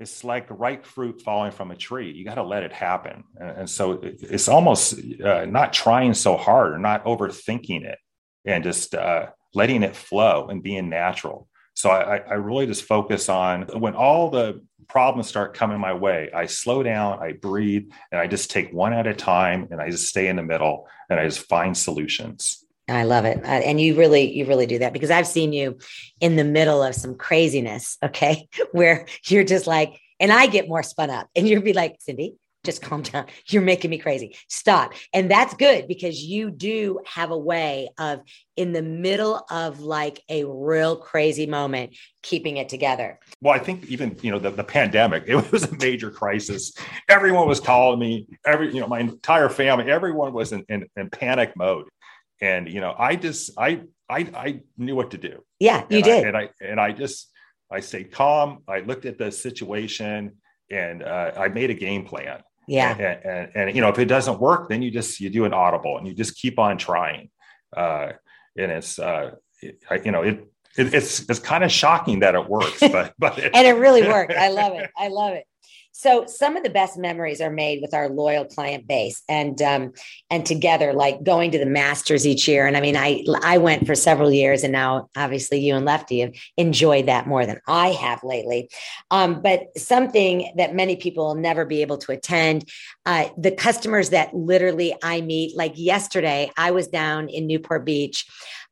It's 0.00 0.24
like 0.24 0.48
ripe 0.50 0.84
fruit 0.84 1.22
falling 1.22 1.52
from 1.52 1.70
a 1.70 1.76
tree. 1.76 2.12
You 2.12 2.24
got 2.24 2.34
to 2.34 2.42
let 2.42 2.64
it 2.64 2.72
happen. 2.72 3.24
And, 3.36 3.50
and 3.60 3.70
so 3.70 4.00
it's 4.02 4.48
almost 4.48 4.98
uh, 5.24 5.46
not 5.46 5.72
trying 5.72 6.12
so 6.12 6.36
hard 6.36 6.72
or 6.72 6.78
not 6.78 7.04
overthinking 7.04 7.84
it 7.84 7.98
and 8.44 8.64
just 8.64 8.94
uh, 8.94 9.26
letting 9.54 9.84
it 9.84 9.94
flow 9.94 10.48
and 10.48 10.62
being 10.62 10.88
natural. 10.88 11.48
So 11.76 11.90
I, 11.90 12.16
I 12.16 12.34
really 12.34 12.66
just 12.66 12.84
focus 12.84 13.28
on 13.28 13.62
when 13.78 13.94
all 13.94 14.30
the 14.30 14.62
problems 14.88 15.28
start 15.28 15.52
coming 15.52 15.78
my 15.78 15.92
way, 15.92 16.30
I 16.34 16.46
slow 16.46 16.82
down, 16.82 17.18
I 17.22 17.32
breathe, 17.32 17.90
and 18.10 18.20
I 18.20 18.26
just 18.26 18.50
take 18.50 18.72
one 18.72 18.94
at 18.94 19.06
a 19.06 19.12
time 19.12 19.68
and 19.70 19.80
I 19.80 19.90
just 19.90 20.08
stay 20.08 20.28
in 20.28 20.36
the 20.36 20.42
middle 20.42 20.88
and 21.10 21.20
I 21.20 21.24
just 21.24 21.40
find 21.40 21.76
solutions. 21.76 22.64
I 22.88 23.02
love 23.02 23.24
it. 23.26 23.44
Uh, 23.44 23.48
and 23.48 23.80
you 23.80 23.94
really, 23.96 24.32
you 24.32 24.46
really 24.46 24.66
do 24.66 24.78
that 24.78 24.92
because 24.92 25.10
I've 25.10 25.26
seen 25.26 25.52
you 25.52 25.78
in 26.20 26.36
the 26.36 26.44
middle 26.44 26.82
of 26.82 26.94
some 26.94 27.14
craziness. 27.16 27.98
Okay. 28.02 28.48
Where 28.72 29.06
you're 29.26 29.44
just 29.44 29.66
like, 29.66 30.00
and 30.18 30.32
I 30.32 30.46
get 30.46 30.68
more 30.68 30.82
spun 30.82 31.10
up 31.10 31.28
and 31.36 31.46
you'd 31.46 31.64
be 31.64 31.74
like, 31.74 31.96
Cindy, 32.00 32.36
just 32.66 32.82
calm 32.82 33.02
down. 33.02 33.26
You're 33.48 33.62
making 33.62 33.90
me 33.90 33.98
crazy. 33.98 34.36
Stop. 34.48 34.92
And 35.14 35.30
that's 35.30 35.54
good 35.54 35.88
because 35.88 36.22
you 36.22 36.50
do 36.50 37.00
have 37.06 37.30
a 37.30 37.38
way 37.38 37.88
of, 37.98 38.20
in 38.56 38.72
the 38.72 38.82
middle 38.82 39.44
of 39.50 39.80
like 39.80 40.22
a 40.28 40.44
real 40.44 40.96
crazy 40.96 41.46
moment, 41.46 41.96
keeping 42.22 42.58
it 42.58 42.68
together. 42.68 43.18
Well, 43.40 43.54
I 43.54 43.58
think 43.58 43.86
even, 43.86 44.18
you 44.20 44.30
know, 44.30 44.38
the, 44.38 44.50
the 44.50 44.64
pandemic, 44.64 45.24
it 45.26 45.50
was 45.50 45.64
a 45.64 45.76
major 45.76 46.10
crisis. 46.10 46.74
Everyone 47.08 47.48
was 47.48 47.60
calling 47.60 47.98
me, 47.98 48.26
every, 48.44 48.74
you 48.74 48.80
know, 48.80 48.88
my 48.88 49.00
entire 49.00 49.48
family, 49.48 49.90
everyone 49.90 50.34
was 50.34 50.52
in, 50.52 50.64
in, 50.68 50.86
in 50.96 51.08
panic 51.08 51.54
mode. 51.56 51.88
And, 52.40 52.70
you 52.70 52.82
know, 52.82 52.94
I 52.98 53.16
just, 53.16 53.52
I, 53.58 53.82
I, 54.10 54.18
I 54.18 54.60
knew 54.76 54.94
what 54.94 55.12
to 55.12 55.18
do. 55.18 55.42
Yeah, 55.58 55.84
you 55.88 55.96
and 55.96 56.04
did. 56.04 56.24
I, 56.24 56.28
and 56.28 56.36
I, 56.36 56.50
and 56.60 56.80
I 56.80 56.92
just, 56.92 57.30
I 57.70 57.80
stayed 57.80 58.12
calm. 58.12 58.58
I 58.68 58.80
looked 58.80 59.06
at 59.06 59.18
the 59.18 59.32
situation 59.32 60.32
and 60.70 61.02
uh, 61.02 61.32
I 61.36 61.48
made 61.48 61.70
a 61.70 61.74
game 61.74 62.04
plan. 62.04 62.42
Yeah. 62.68 62.96
And, 62.96 63.24
and, 63.24 63.50
and, 63.54 63.76
you 63.76 63.80
know, 63.80 63.88
if 63.88 63.98
it 63.98 64.06
doesn't 64.06 64.40
work, 64.40 64.68
then 64.68 64.82
you 64.82 64.90
just, 64.90 65.20
you 65.20 65.30
do 65.30 65.44
an 65.44 65.54
audible 65.54 65.98
and 65.98 66.06
you 66.06 66.14
just 66.14 66.36
keep 66.36 66.58
on 66.58 66.78
trying. 66.78 67.30
Uh, 67.76 68.12
and 68.56 68.72
it's, 68.72 68.98
uh, 68.98 69.32
it, 69.60 69.80
you 70.04 70.12
know, 70.12 70.22
it, 70.22 70.48
it, 70.76 70.94
it's, 70.94 71.28
it's 71.28 71.38
kind 71.38 71.64
of 71.64 71.70
shocking 71.70 72.20
that 72.20 72.34
it 72.34 72.48
works, 72.48 72.80
but, 72.92 73.14
but, 73.18 73.38
it, 73.38 73.52
and 73.54 73.66
it 73.66 73.72
really 73.72 74.02
worked. 74.08 74.32
I 74.32 74.48
love 74.48 74.74
it. 74.74 74.90
I 74.96 75.08
love 75.08 75.34
it. 75.34 75.46
So 75.98 76.26
some 76.26 76.58
of 76.58 76.62
the 76.62 76.68
best 76.68 76.98
memories 76.98 77.40
are 77.40 77.50
made 77.50 77.80
with 77.80 77.94
our 77.94 78.10
loyal 78.10 78.44
client 78.44 78.86
base, 78.86 79.22
and 79.30 79.60
um, 79.62 79.94
and 80.28 80.44
together, 80.44 80.92
like 80.92 81.22
going 81.22 81.52
to 81.52 81.58
the 81.58 81.64
Masters 81.64 82.26
each 82.26 82.46
year. 82.46 82.66
And 82.66 82.76
I 82.76 82.82
mean, 82.82 82.98
I 82.98 83.24
I 83.42 83.56
went 83.56 83.86
for 83.86 83.94
several 83.94 84.30
years, 84.30 84.62
and 84.62 84.72
now 84.72 85.08
obviously 85.16 85.58
you 85.58 85.74
and 85.74 85.86
Lefty 85.86 86.20
have 86.20 86.34
enjoyed 86.58 87.06
that 87.06 87.26
more 87.26 87.46
than 87.46 87.62
I 87.66 87.92
have 87.92 88.22
lately. 88.22 88.68
Um, 89.10 89.40
but 89.40 89.68
something 89.78 90.52
that 90.58 90.74
many 90.74 90.96
people 90.96 91.28
will 91.28 91.34
never 91.34 91.64
be 91.64 91.80
able 91.80 91.96
to 91.96 92.12
attend, 92.12 92.68
uh, 93.06 93.28
the 93.38 93.52
customers 93.52 94.10
that 94.10 94.34
literally 94.34 94.94
I 95.02 95.22
meet. 95.22 95.56
Like 95.56 95.72
yesterday, 95.76 96.50
I 96.58 96.72
was 96.72 96.88
down 96.88 97.30
in 97.30 97.46
Newport 97.46 97.86
Beach 97.86 98.26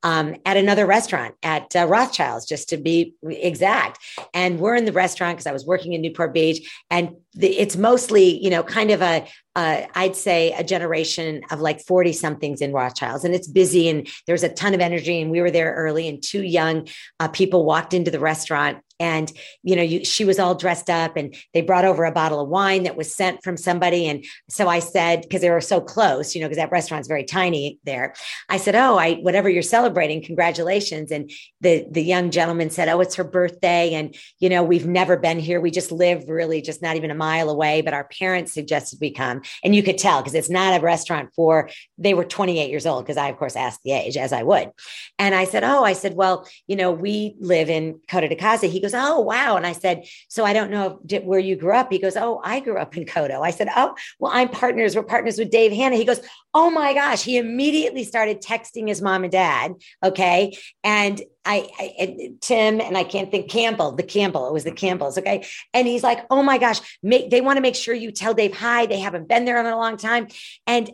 um, 0.05 0.37
at 0.45 0.57
another 0.57 0.87
restaurant 0.87 1.35
at 1.43 1.75
uh, 1.75 1.87
Rothschild's, 1.87 2.47
just 2.47 2.69
to 2.69 2.77
be 2.77 3.15
exact. 3.27 3.99
And 4.35 4.61
we're 4.61 4.77
in 4.77 4.85
the 4.85 4.93
restaurant 4.93 5.37
because 5.37 5.47
I 5.47 5.53
was 5.53 5.67
working 5.67 5.95
in 5.95 6.03
Newport 6.03 6.35
Beach, 6.35 6.71
and 6.91 7.17
the, 7.33 7.49
it's 7.49 7.77
mostly, 7.77 8.39
you 8.41 8.51
know, 8.51 8.63
kind 8.63 8.91
of 8.91 9.03
a 9.03 9.27
uh, 9.57 9.87
I'd 9.95 10.17
say 10.17 10.53
a 10.53 10.65
generation 10.65 11.43
of 11.51 11.61
like 11.61 11.81
40 11.81 12.13
somethings 12.13 12.61
in 12.61 12.73
Rothschilds, 12.73 13.25
and 13.25 13.35
it's 13.35 13.47
busy 13.47 13.89
and 13.89 14.09
there's 14.27 14.43
a 14.43 14.49
ton 14.49 14.75
of 14.75 14.81
energy. 14.81 15.21
And 15.21 15.31
we 15.31 15.41
were 15.41 15.51
there 15.51 15.75
early, 15.75 16.07
and 16.09 16.23
two 16.23 16.43
young 16.43 16.89
uh, 17.19 17.29
people 17.29 17.65
walked 17.65 17.95
into 17.95 18.11
the 18.11 18.21
restaurant 18.21 18.79
and 19.01 19.33
you 19.63 19.75
know 19.75 19.83
you, 19.83 20.05
she 20.05 20.25
was 20.25 20.39
all 20.39 20.55
dressed 20.55 20.89
up 20.89 21.17
and 21.17 21.35
they 21.53 21.61
brought 21.61 21.85
over 21.85 22.05
a 22.05 22.13
bottle 22.13 22.41
of 22.41 22.49
wine 22.49 22.85
that 22.85 22.97
was 22.97 23.15
sent 23.15 23.43
from 23.43 23.57
somebody. 23.57 24.09
And 24.09 24.25
so 24.49 24.69
i 24.69 24.79
said 24.79 25.23
because 25.23 25.41
they 25.41 25.51
were 25.51 25.61
so 25.61 25.81
close 25.81 26.35
you 26.35 26.41
know 26.41 26.47
because 26.47 26.59
that 26.59 26.71
restaurant's 26.71 27.09
very 27.09 27.25
tiny 27.25 27.79
there. 27.85 28.15
I 28.49 28.57
said 28.57 28.75
oh 28.75 28.97
i 28.97 29.15
whatever 29.15 29.49
you're 29.49 29.63
celebrating 29.63 30.23
congratulations. 30.23 31.11
And 31.11 31.31
the 31.61 31.87
the 31.91 32.03
young 32.03 32.31
gentleman 32.31 32.71
said 32.71 32.89
oh 32.89 33.01
it's 33.01 33.17
her 33.17 33.25
birthday. 33.25 33.95
And 33.95 34.15
you 34.39 34.49
know 34.49 34.63
we've 34.63 34.87
never 34.87 35.17
been 35.17 35.39
here. 35.39 35.61
We 35.61 35.71
just 35.71 35.91
live 35.91 36.29
really 36.29 36.63
just 36.63 36.83
not 36.83 36.97
even 36.97 37.11
a 37.11 37.15
mile 37.15 37.51
away 37.51 37.83
but 37.83 37.95
our 37.95 38.05
parents 38.05 38.55
suggested 38.55 38.99
we 39.01 39.13
come. 39.13 39.43
And 39.65 39.75
you 39.75 39.83
could 39.83 39.99
tell 39.99 40.21
because 40.21 40.35
it's 40.35 40.51
not 40.51 40.79
a 40.79 40.83
restaurant 40.83 41.31
for 41.35 41.69
they 41.99 42.15
were 42.15 42.25
28 42.25 42.71
years 42.71 42.87
old 42.87 43.05
because 43.05 43.17
i 43.17 43.29
of 43.29 43.39
course 43.39 43.57
asked 43.57 43.83
the 43.83 43.93
age 43.93 44.17
as 44.17 44.33
i 44.33 44.43
would. 44.43 44.71
And 45.19 45.35
i 45.35 45.45
said 45.45 45.65
oh 45.65 45.83
i 45.85 45.95
said 45.95 46.15
well 46.15 46.47
you 46.69 46.77
know 46.77 46.93
we 46.93 47.35
live 47.41 47.69
in 47.69 48.01
Coto 48.09 48.29
de 48.29 48.37
Caza 48.37 48.69
he 48.69 48.84
goes, 48.85 48.95
Oh, 48.95 49.21
wow. 49.21 49.57
And 49.57 49.67
I 49.67 49.73
said, 49.73 50.05
So 50.29 50.45
I 50.45 50.53
don't 50.53 50.71
know 50.71 51.01
if, 51.09 51.25
where 51.25 51.41
you 51.41 51.57
grew 51.57 51.75
up. 51.75 51.91
He 51.91 51.99
goes, 51.99 52.17
Oh, 52.17 52.41
I 52.45 52.61
grew 52.61 52.79
up 52.79 52.97
in 52.97 53.05
Coto. 53.05 53.41
I 53.43 53.51
said, 53.51 53.69
Oh, 53.75 53.95
well, 54.19 54.33
I'm 54.35 54.49
partners. 54.49 54.95
We're 54.95 55.03
partners 55.03 55.39
with 55.39 55.51
Dave 55.51 55.73
Hanna. 55.73 55.97
He 55.97 56.05
goes, 56.05 56.21
Oh 56.53 56.71
my 56.71 56.95
gosh. 56.95 57.23
He 57.23 57.37
immediately 57.37 58.05
started 58.05 58.43
texting 58.43 58.89
his 58.89 59.03
mom 59.03 59.25
and 59.25 59.33
dad. 59.33 59.75
Okay. 60.03 60.57
And 60.83 61.21
I, 61.45 61.69
I 61.79 61.95
and 61.99 62.41
Tim 62.41 62.81
and 62.81 62.97
I 62.97 63.05
can't 63.05 63.31
think 63.31 63.51
Campbell, 63.51 63.93
the 63.93 64.03
Campbell, 64.03 64.49
it 64.49 64.53
was 64.53 64.65
the 64.65 64.71
mm-hmm. 64.71 64.77
Campbells. 64.77 65.19
Okay. 65.19 65.47
And 65.73 65.87
he's 65.87 66.03
like, 66.03 66.25
Oh 66.31 66.43
my 66.43 66.59
gosh, 66.59 66.99
make, 67.03 67.31
they 67.31 67.41
want 67.41 67.57
to 67.57 67.63
make 67.63 67.75
sure 67.75 67.95
you 67.95 68.13
tell 68.13 68.35
Dave 68.35 68.55
hi. 68.55 68.87
They 68.87 69.01
haven't 69.01 69.29
been 69.29 69.45
there 69.45 69.59
in 69.59 69.67
a 69.67 69.77
long 69.77 69.97
time. 69.97 70.29
And 70.67 70.91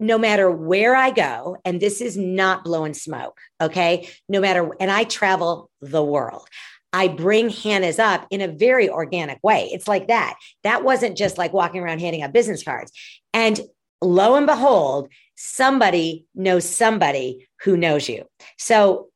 no 0.00 0.18
matter 0.18 0.50
where 0.50 0.94
I 0.94 1.10
go, 1.10 1.56
and 1.64 1.80
this 1.80 2.00
is 2.00 2.16
not 2.16 2.64
blowing 2.64 2.94
smoke, 2.94 3.38
okay? 3.60 4.08
No 4.28 4.40
matter, 4.40 4.70
and 4.78 4.90
I 4.90 5.04
travel 5.04 5.70
the 5.80 6.04
world. 6.04 6.48
I 6.92 7.08
bring 7.08 7.50
Hanna's 7.50 7.98
up 7.98 8.26
in 8.30 8.40
a 8.40 8.48
very 8.48 8.88
organic 8.88 9.38
way. 9.42 9.68
It's 9.72 9.88
like 9.88 10.08
that. 10.08 10.38
That 10.62 10.84
wasn't 10.84 11.16
just 11.16 11.38
like 11.38 11.52
walking 11.52 11.82
around 11.82 12.00
handing 12.00 12.22
out 12.22 12.32
business 12.32 12.62
cards. 12.62 12.92
And 13.34 13.60
lo 14.00 14.36
and 14.36 14.46
behold, 14.46 15.08
somebody 15.36 16.26
knows 16.34 16.68
somebody 16.68 17.48
who 17.62 17.76
knows 17.76 18.08
you. 18.08 18.24
So 18.56 19.08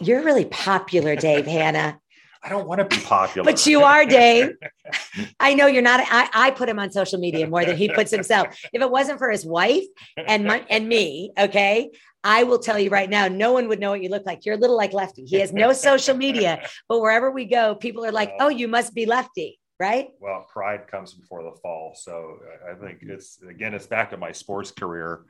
you're 0.00 0.22
really 0.22 0.44
popular, 0.44 1.16
Dave 1.16 1.46
Hanna. 1.46 1.98
I 2.42 2.48
don't 2.48 2.68
want 2.68 2.78
to 2.78 2.84
be 2.84 3.02
popular. 3.02 3.44
But 3.44 3.66
you 3.66 3.82
are, 3.82 4.04
Dave. 4.04 4.50
I 5.40 5.54
know 5.54 5.66
you're 5.66 5.82
not. 5.82 6.00
I, 6.00 6.28
I 6.32 6.50
put 6.52 6.68
him 6.68 6.78
on 6.78 6.92
social 6.92 7.18
media 7.18 7.48
more 7.48 7.64
than 7.64 7.76
he 7.76 7.88
puts 7.88 8.10
himself. 8.10 8.56
If 8.72 8.82
it 8.82 8.90
wasn't 8.90 9.18
for 9.18 9.30
his 9.30 9.44
wife 9.44 9.84
and 10.16 10.44
my, 10.44 10.64
and 10.68 10.88
me, 10.88 11.32
okay, 11.36 11.90
I 12.26 12.42
will 12.42 12.58
tell 12.58 12.76
you 12.76 12.90
right 12.90 13.08
now, 13.08 13.28
no 13.28 13.52
one 13.52 13.68
would 13.68 13.78
know 13.78 13.90
what 13.90 14.02
you 14.02 14.08
look 14.08 14.26
like. 14.26 14.44
You're 14.44 14.56
a 14.56 14.58
little 14.58 14.76
like 14.76 14.92
Lefty. 14.92 15.24
He 15.24 15.38
has 15.38 15.52
no 15.52 15.72
social 15.72 16.16
media, 16.16 16.60
but 16.88 17.00
wherever 17.00 17.30
we 17.30 17.44
go, 17.44 17.76
people 17.76 18.04
are 18.04 18.10
like, 18.10 18.32
"Oh, 18.40 18.48
you 18.48 18.66
must 18.66 18.94
be 18.94 19.06
Lefty." 19.06 19.60
Right? 19.78 20.08
Well, 20.18 20.44
pride 20.52 20.88
comes 20.88 21.14
before 21.14 21.44
the 21.44 21.52
fall. 21.62 21.94
So 21.94 22.38
I 22.68 22.74
think 22.74 22.98
it's 23.02 23.40
again, 23.48 23.74
it's 23.74 23.86
back 23.86 24.10
to 24.10 24.16
my 24.16 24.32
sports 24.32 24.72
career. 24.72 25.20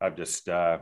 I've 0.00 0.16
just 0.16 0.48
uh, 0.48 0.78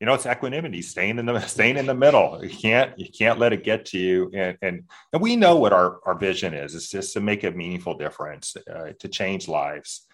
you 0.00 0.06
know 0.06 0.14
it's 0.14 0.24
equanimity 0.24 0.80
staying 0.80 1.18
in 1.18 1.26
the 1.26 1.40
staying 1.46 1.76
in 1.76 1.84
the 1.84 1.94
middle 1.94 2.42
you 2.42 2.56
can't 2.56 2.98
you 2.98 3.06
can't 3.10 3.38
let 3.38 3.52
it 3.52 3.64
get 3.64 3.86
to 3.86 3.98
you 3.98 4.30
and 4.34 4.56
and, 4.62 4.84
and 5.12 5.22
we 5.22 5.36
know 5.36 5.56
what 5.56 5.72
our 5.72 6.00
our 6.04 6.14
vision 6.14 6.52
is 6.54 6.74
it's 6.74 6.90
just 6.90 7.12
to 7.14 7.20
make 7.20 7.44
a 7.44 7.50
meaningful 7.50 7.96
difference 7.96 8.56
uh, 8.70 8.92
to 8.98 9.08
change 9.08 9.48
lives 9.48 10.06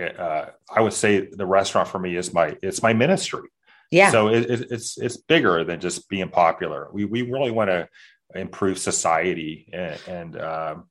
uh, 0.00 0.46
i 0.72 0.80
would 0.80 0.92
say 0.92 1.28
the 1.32 1.46
restaurant 1.46 1.88
for 1.88 1.98
me 1.98 2.16
is 2.16 2.32
my 2.32 2.56
it's 2.62 2.80
my 2.80 2.92
ministry 2.92 3.48
yeah 3.94 4.10
so 4.10 4.28
it, 4.28 4.50
it, 4.50 4.66
it's 4.70 4.98
it's 4.98 5.16
bigger 5.16 5.64
than 5.64 5.80
just 5.80 6.08
being 6.08 6.28
popular 6.28 6.88
we 6.92 7.04
we 7.04 7.22
really 7.22 7.50
want 7.50 7.70
to 7.70 7.88
improve 8.34 8.78
society 8.78 9.68
and, 9.72 10.00
and 10.08 10.40
um, 10.40 10.84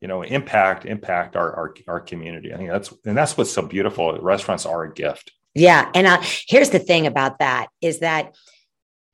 you 0.00 0.08
know 0.08 0.22
impact 0.22 0.84
impact 0.84 1.36
our, 1.36 1.54
our 1.54 1.74
our 1.86 2.00
community 2.00 2.52
i 2.52 2.56
think 2.56 2.70
that's 2.70 2.92
and 3.04 3.16
that's 3.16 3.36
what's 3.36 3.52
so 3.52 3.62
beautiful 3.62 4.18
restaurants 4.20 4.66
are 4.66 4.84
a 4.84 4.92
gift 4.92 5.32
yeah. 5.58 5.90
And 5.94 6.06
uh, 6.06 6.22
here's 6.46 6.70
the 6.70 6.78
thing 6.78 7.06
about 7.06 7.40
that 7.40 7.68
is 7.80 7.98
that, 7.98 8.36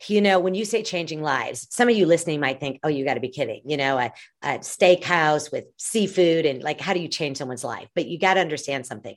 you 0.09 0.21
know, 0.21 0.39
when 0.39 0.55
you 0.55 0.67
say 0.67 0.83
changing 0.83 1.23
lives, 1.23 1.67
some 1.71 1.89
of 1.89 1.97
you 1.97 2.05
listening 2.05 2.41
might 2.41 2.61
think, 2.61 2.81
oh, 2.83 2.89
you 2.89 3.05
got 3.05 3.15
to 3.15 3.21
be 3.21 3.31
kidding, 3.31 3.63
you 3.65 3.79
know, 3.79 3.97
a, 3.97 4.13
a 4.43 4.59
steakhouse 4.59 5.51
with 5.51 5.65
seafood 5.79 6.45
and 6.45 6.63
like, 6.63 6.81
how 6.81 6.93
do 6.93 7.01
you 7.01 7.09
change 7.09 7.39
someone's 7.39 7.65
life? 7.65 7.89
But 7.95 8.07
you 8.07 8.19
got 8.19 8.35
to 8.35 8.41
understand 8.41 8.85
something. 8.85 9.17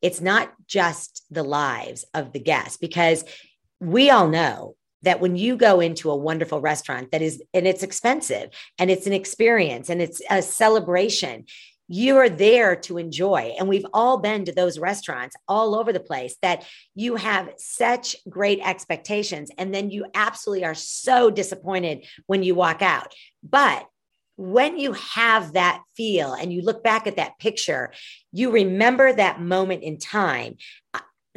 It's 0.00 0.20
not 0.20 0.52
just 0.68 1.24
the 1.30 1.42
lives 1.42 2.04
of 2.14 2.32
the 2.32 2.38
guests, 2.38 2.76
because 2.76 3.24
we 3.80 4.10
all 4.10 4.28
know 4.28 4.74
that 5.02 5.20
when 5.20 5.36
you 5.36 5.56
go 5.56 5.80
into 5.80 6.10
a 6.10 6.16
wonderful 6.16 6.60
restaurant 6.60 7.12
that 7.12 7.22
is, 7.22 7.42
and 7.54 7.66
it's 7.66 7.82
expensive 7.82 8.50
and 8.78 8.90
it's 8.90 9.06
an 9.06 9.12
experience 9.12 9.88
and 9.90 10.02
it's 10.02 10.20
a 10.30 10.42
celebration, 10.42 11.44
you 11.88 12.16
are 12.16 12.28
there 12.28 12.76
to 12.76 12.98
enjoy. 12.98 13.54
And 13.58 13.68
we've 13.68 13.86
all 13.94 14.18
been 14.18 14.44
to 14.44 14.52
those 14.52 14.78
restaurants 14.78 15.36
all 15.46 15.74
over 15.74 15.92
the 15.92 16.00
place 16.00 16.36
that 16.42 16.64
you 16.94 17.16
have 17.16 17.50
such 17.56 18.14
great 18.28 18.60
expectations. 18.62 19.50
And 19.56 19.74
then 19.74 19.90
you 19.90 20.04
absolutely 20.14 20.66
are 20.66 20.74
so 20.74 21.30
disappointed 21.30 22.04
when 22.26 22.42
you 22.42 22.54
walk 22.54 22.82
out. 22.82 23.14
But 23.42 23.86
when 24.36 24.78
you 24.78 24.92
have 24.92 25.54
that 25.54 25.82
feel 25.96 26.32
and 26.32 26.52
you 26.52 26.62
look 26.62 26.84
back 26.84 27.06
at 27.06 27.16
that 27.16 27.38
picture, 27.38 27.92
you 28.32 28.50
remember 28.50 29.12
that 29.12 29.40
moment 29.40 29.82
in 29.82 29.98
time. 29.98 30.56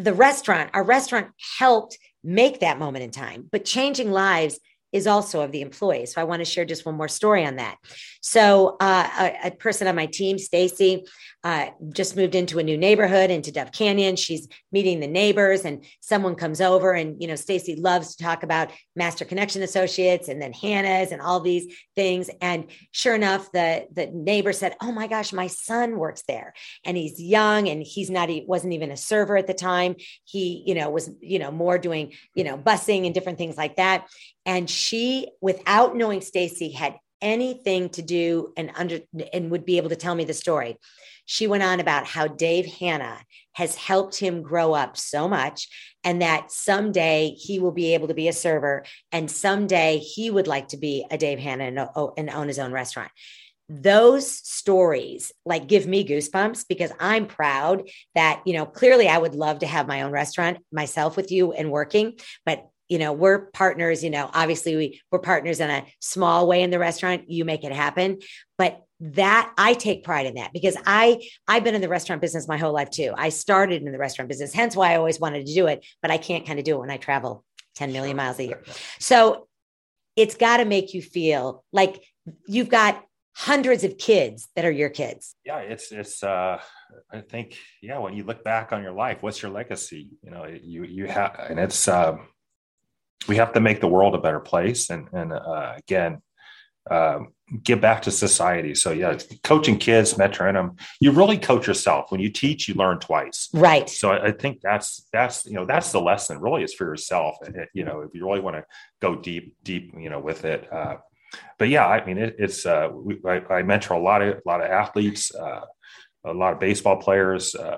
The 0.01 0.13
restaurant, 0.13 0.72
our 0.74 0.84
restaurant 0.84 1.27
helped 1.60 2.00
make 2.24 2.62
that 2.62 2.79
moment 2.79 3.03
in 3.03 3.12
time, 3.12 3.48
but 3.51 3.65
changing 3.65 4.12
lives 4.12 4.60
is 4.91 5.07
also 5.07 5.41
of 5.41 5.51
the 5.51 5.62
employees. 5.62 6.13
So 6.13 6.21
I 6.21 6.25
want 6.25 6.41
to 6.41 6.45
share 6.45 6.65
just 6.65 6.86
one 6.86 6.95
more 6.95 7.07
story 7.07 7.45
on 7.45 7.55
that. 7.57 7.77
So 8.21 8.77
uh, 8.79 9.10
a, 9.19 9.48
a, 9.48 9.51
person 9.51 9.88
on 9.88 9.95
my 9.95 10.05
team, 10.05 10.38
Stacy, 10.38 11.05
uh, 11.43 11.67
just 11.91 12.15
moved 12.15 12.36
into 12.36 12.60
a 12.60 12.63
new 12.63 12.77
neighborhood 12.77 13.31
into 13.31 13.51
Dove 13.51 13.71
Canyon. 13.71 14.15
She's 14.15 14.48
meeting 14.71 15.00
the 15.00 15.07
neighbors, 15.07 15.65
and 15.65 15.83
someone 16.00 16.36
comes 16.36 16.62
over, 16.62 16.93
and 16.93 17.19
you 17.19 17.27
know, 17.27 17.36
Stacy 17.36 17.75
loves 17.75 18.15
to 18.15 18.24
talk 18.24 18.43
about 18.43 18.71
Master 18.95 19.25
Connection 19.25 19.63
Associates 19.63 20.27
and 20.27 20.39
then 20.39 20.53
Hanna's 20.53 21.12
and 21.12 21.21
all 21.21 21.39
these 21.39 21.74
things. 21.95 22.29
And 22.41 22.65
sure 22.91 23.15
enough, 23.15 23.51
the 23.51 23.88
the 23.91 24.07
neighbor 24.13 24.53
said, 24.53 24.75
"Oh 24.81 24.91
my 24.91 25.07
gosh, 25.07 25.33
my 25.33 25.48
son 25.48 25.98
works 25.98 26.24
there, 26.27 26.53
and 26.86 26.95
he's 26.95 27.19
young, 27.19 27.67
and 27.69 27.81
he's 27.81 28.12
not 28.12 28.29
he 28.29 28.45
wasn't 28.48 28.74
even 28.74 28.91
a 28.91 28.98
server 28.98 29.36
at 29.36 29.48
the 29.48 29.55
time. 29.55 29.95
He, 30.25 30.63
you 30.67 30.75
know, 30.75 30.91
was 30.91 31.10
you 31.21 31.39
know 31.39 31.51
more 31.51 31.79
doing 31.79 32.13
you 32.36 32.43
know 32.43 32.57
busing 32.57 33.05
and 33.05 33.15
different 33.15 33.39
things 33.39 33.57
like 33.57 33.77
that." 33.77 34.07
And 34.45 34.69
she, 34.69 35.29
without 35.41 35.95
knowing 35.95 36.21
Stacy, 36.21 36.71
had 36.71 36.95
anything 37.21 37.89
to 37.89 38.01
do 38.01 38.51
and 38.57 38.71
under 38.75 39.00
and 39.31 39.51
would 39.51 39.65
be 39.65 39.77
able 39.77 39.89
to 39.89 39.95
tell 39.95 40.15
me 40.15 40.24
the 40.24 40.33
story. 40.33 40.77
She 41.25 41.48
went 41.48 41.63
on 41.63 41.79
about 41.79 42.07
how 42.07 42.27
Dave 42.27 42.65
Hanna 42.65 43.19
has 43.53 43.75
helped 43.75 44.17
him 44.17 44.41
grow 44.41 44.74
up 44.74 44.98
so 44.98 45.27
much 45.27 45.69
and 46.03 46.21
that 46.21 46.51
someday 46.51 47.36
he 47.38 47.60
will 47.60 47.71
be 47.71 47.93
able 47.93 48.07
to 48.07 48.13
be 48.13 48.27
a 48.27 48.33
server 48.33 48.83
and 49.12 49.29
someday 49.29 50.00
he 50.00 50.31
would 50.31 50.48
like 50.48 50.69
to 50.69 50.77
be 50.77 51.05
a 51.12 51.17
Dave 51.17 51.39
Hanna 51.39 51.65
and, 51.65 51.79
oh, 51.95 52.13
and 52.17 52.29
own 52.29 52.48
his 52.48 52.60
own 52.60 52.71
restaurant. 52.71 53.12
Those 53.69 54.29
stories 54.29 55.31
like 55.45 55.67
give 55.67 55.88
me 55.88 56.05
goosebumps 56.05 56.65
because 56.67 56.91
I'm 57.00 57.27
proud 57.27 57.88
that, 58.15 58.41
you 58.45 58.53
know, 58.53 58.65
clearly 58.65 59.07
I 59.07 59.17
would 59.17 59.36
love 59.36 59.60
to 59.60 59.67
have 59.67 59.88
my 59.88 60.01
own 60.01 60.12
restaurant 60.12 60.57
myself 60.74 61.15
with 61.15 61.31
you 61.31 61.53
and 61.53 61.71
working, 61.71 62.17
but 62.45 62.67
you 62.91 63.00
know, 63.00 63.13
we're 63.13 63.45
partners, 63.51 64.03
you 64.03 64.10
know, 64.10 64.29
obviously 64.33 64.75
we, 64.75 65.01
we're 65.10 65.19
partners 65.19 65.62
in 65.62 65.69
a 65.69 65.86
small 66.01 66.45
way 66.45 66.62
in 66.62 66.71
the 66.71 66.77
restaurant. 66.77 67.31
You 67.31 67.45
make 67.45 67.63
it 67.63 67.71
happen. 67.71 68.19
But 68.57 68.81
that 69.00 69.50
I 69.57 69.75
take 69.75 70.03
pride 70.03 70.25
in 70.25 70.33
that 70.33 70.51
because 70.51 70.75
I 70.86 71.25
I've 71.48 71.63
been 71.63 71.74
in 71.74 71.79
the 71.79 71.88
restaurant 71.88 72.21
business 72.21 72.50
my 72.50 72.57
whole 72.57 72.74
life 72.74 72.89
too. 72.89 73.13
I 73.15 73.29
started 73.29 73.81
in 73.81 73.89
the 73.93 73.98
restaurant 73.98 74.27
business, 74.27 74.53
hence 74.53 74.75
why 74.75 74.91
I 74.91 74.98
always 74.98 75.21
wanted 75.21 75.45
to 75.45 75.53
do 75.53 75.67
it, 75.67 75.86
but 76.01 76.12
I 76.12 76.17
can't 76.17 76.45
kind 76.45 76.60
of 76.60 76.65
do 76.65 76.75
it 76.75 76.79
when 76.79 76.91
I 76.91 76.98
travel 76.98 77.45
10 77.75 77.93
million 77.93 78.17
miles 78.17 78.38
a 78.39 78.48
year. 78.48 78.62
So 79.00 79.48
it's 80.17 80.36
got 80.36 80.57
to 80.57 80.65
make 80.65 80.93
you 80.93 81.01
feel 81.01 81.63
like 81.71 82.03
you've 82.45 82.69
got 82.69 83.01
hundreds 83.33 83.86
of 83.86 83.98
kids 83.98 84.50
that 84.57 84.65
are 84.65 84.71
your 84.71 84.89
kids. 84.89 85.33
Yeah, 85.45 85.60
it's 85.60 85.93
it's 85.93 86.21
uh 86.24 86.60
I 87.10 87.21
think 87.21 87.57
yeah, 87.81 88.00
when 88.00 88.15
you 88.15 88.25
look 88.25 88.43
back 88.43 88.74
on 88.74 88.83
your 88.83 88.91
life, 88.91 89.24
what's 89.24 89.41
your 89.41 89.51
legacy? 89.51 90.10
You 90.21 90.31
know, 90.31 90.45
you 90.45 90.83
you 90.83 91.07
have 91.07 91.39
and 91.50 91.57
it's 91.57 91.88
um 91.88 92.27
we 93.27 93.35
have 93.37 93.53
to 93.53 93.59
make 93.59 93.81
the 93.81 93.87
world 93.87 94.15
a 94.15 94.19
better 94.19 94.39
place 94.39 94.89
and 94.89 95.07
and 95.13 95.33
uh, 95.33 95.73
again 95.77 96.21
um, 96.89 97.33
give 97.63 97.81
back 97.81 98.01
to 98.03 98.11
society. 98.11 98.73
So 98.73 98.91
yeah, 98.91 99.17
coaching 99.43 99.77
kids, 99.77 100.15
mentoring 100.15 100.53
them 100.53 100.77
you 100.99 101.11
really 101.11 101.37
coach 101.37 101.67
yourself. 101.67 102.11
When 102.11 102.21
you 102.21 102.29
teach, 102.29 102.67
you 102.67 102.73
learn 102.73 102.99
twice. 102.99 103.49
Right. 103.53 103.89
So 103.89 104.11
I, 104.11 104.27
I 104.27 104.31
think 104.31 104.61
that's 104.61 105.05
that's 105.11 105.45
you 105.45 105.53
know 105.53 105.65
that's 105.65 105.91
the 105.91 106.01
lesson. 106.01 106.39
Really, 106.39 106.63
is 106.63 106.73
for 106.73 106.85
yourself. 106.85 107.37
And 107.45 107.67
you 107.73 107.83
know, 107.83 108.01
if 108.01 108.13
you 108.13 108.25
really 108.25 108.39
want 108.39 108.55
to 108.57 108.65
go 109.01 109.15
deep, 109.15 109.55
deep, 109.63 109.93
you 109.97 110.09
know, 110.09 110.19
with 110.19 110.45
it. 110.45 110.71
Uh, 110.71 110.97
but 111.57 111.69
yeah, 111.69 111.85
I 111.85 112.05
mean, 112.05 112.17
it, 112.17 112.35
it's 112.39 112.65
uh, 112.65 112.89
we, 112.91 113.19
I, 113.25 113.41
I, 113.49 113.63
mentor 113.63 113.93
a 113.93 113.99
lot 114.01 114.21
of 114.21 114.37
a 114.37 114.41
lot 114.45 114.61
of 114.61 114.69
athletes, 114.69 115.33
uh, 115.33 115.61
a 116.25 116.33
lot 116.33 116.53
of 116.53 116.59
baseball 116.59 116.97
players, 116.97 117.55
uh, 117.55 117.77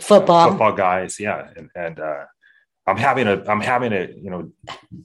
football, 0.00 0.50
football 0.50 0.72
guys. 0.72 1.18
Yeah, 1.18 1.48
and 1.56 1.70
and 1.74 1.98
uh, 1.98 2.24
I'm 2.86 2.96
having 2.96 3.26
to 3.26 3.48
I'm 3.48 3.60
having 3.60 3.90
to 3.90 4.12
you 4.18 4.30
know 4.30 4.50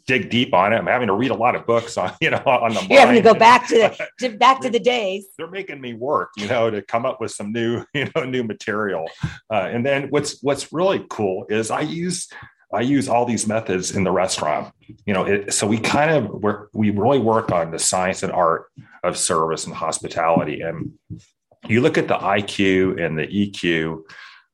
dig 0.07 0.29
deep 0.29 0.53
on 0.53 0.73
it. 0.73 0.77
I'm 0.77 0.87
having 0.87 1.07
to 1.07 1.13
read 1.13 1.31
a 1.31 1.35
lot 1.35 1.55
of 1.55 1.65
books 1.65 1.97
on 1.97 2.11
you 2.21 2.31
know 2.31 2.41
on 2.45 2.73
the. 2.73 2.87
You're 2.89 2.99
having 2.99 3.15
to 3.15 3.21
go 3.21 3.33
back 3.33 3.67
to, 3.67 3.75
the, 3.75 4.07
to 4.29 4.37
back 4.37 4.61
to 4.61 4.69
the 4.69 4.79
days. 4.79 5.27
They're 5.37 5.49
making 5.49 5.79
me 5.79 5.93
work, 5.93 6.31
you 6.37 6.47
know, 6.47 6.71
to 6.71 6.81
come 6.81 7.05
up 7.05 7.21
with 7.21 7.31
some 7.31 7.51
new 7.51 7.83
you 7.93 8.09
know 8.15 8.23
new 8.23 8.43
material. 8.43 9.09
Uh, 9.51 9.69
and 9.71 9.85
then 9.85 10.09
what's 10.09 10.41
what's 10.41 10.73
really 10.73 11.05
cool 11.09 11.45
is 11.49 11.69
I 11.69 11.81
use 11.81 12.27
I 12.73 12.81
use 12.81 13.07
all 13.07 13.25
these 13.25 13.47
methods 13.47 13.95
in 13.95 14.03
the 14.03 14.11
restaurant. 14.11 14.73
You 15.05 15.13
know, 15.13 15.25
it, 15.25 15.53
so 15.53 15.67
we 15.67 15.77
kind 15.77 16.11
of 16.11 16.29
work 16.41 16.69
we 16.73 16.89
really 16.89 17.19
work 17.19 17.51
on 17.51 17.71
the 17.71 17.79
science 17.79 18.23
and 18.23 18.31
art 18.31 18.65
of 19.03 19.17
service 19.17 19.65
and 19.65 19.75
hospitality. 19.75 20.61
And 20.61 20.93
you 21.67 21.81
look 21.81 21.99
at 21.99 22.07
the 22.07 22.17
IQ 22.17 23.03
and 23.03 23.19
the 23.19 23.27
EQ, 23.27 24.01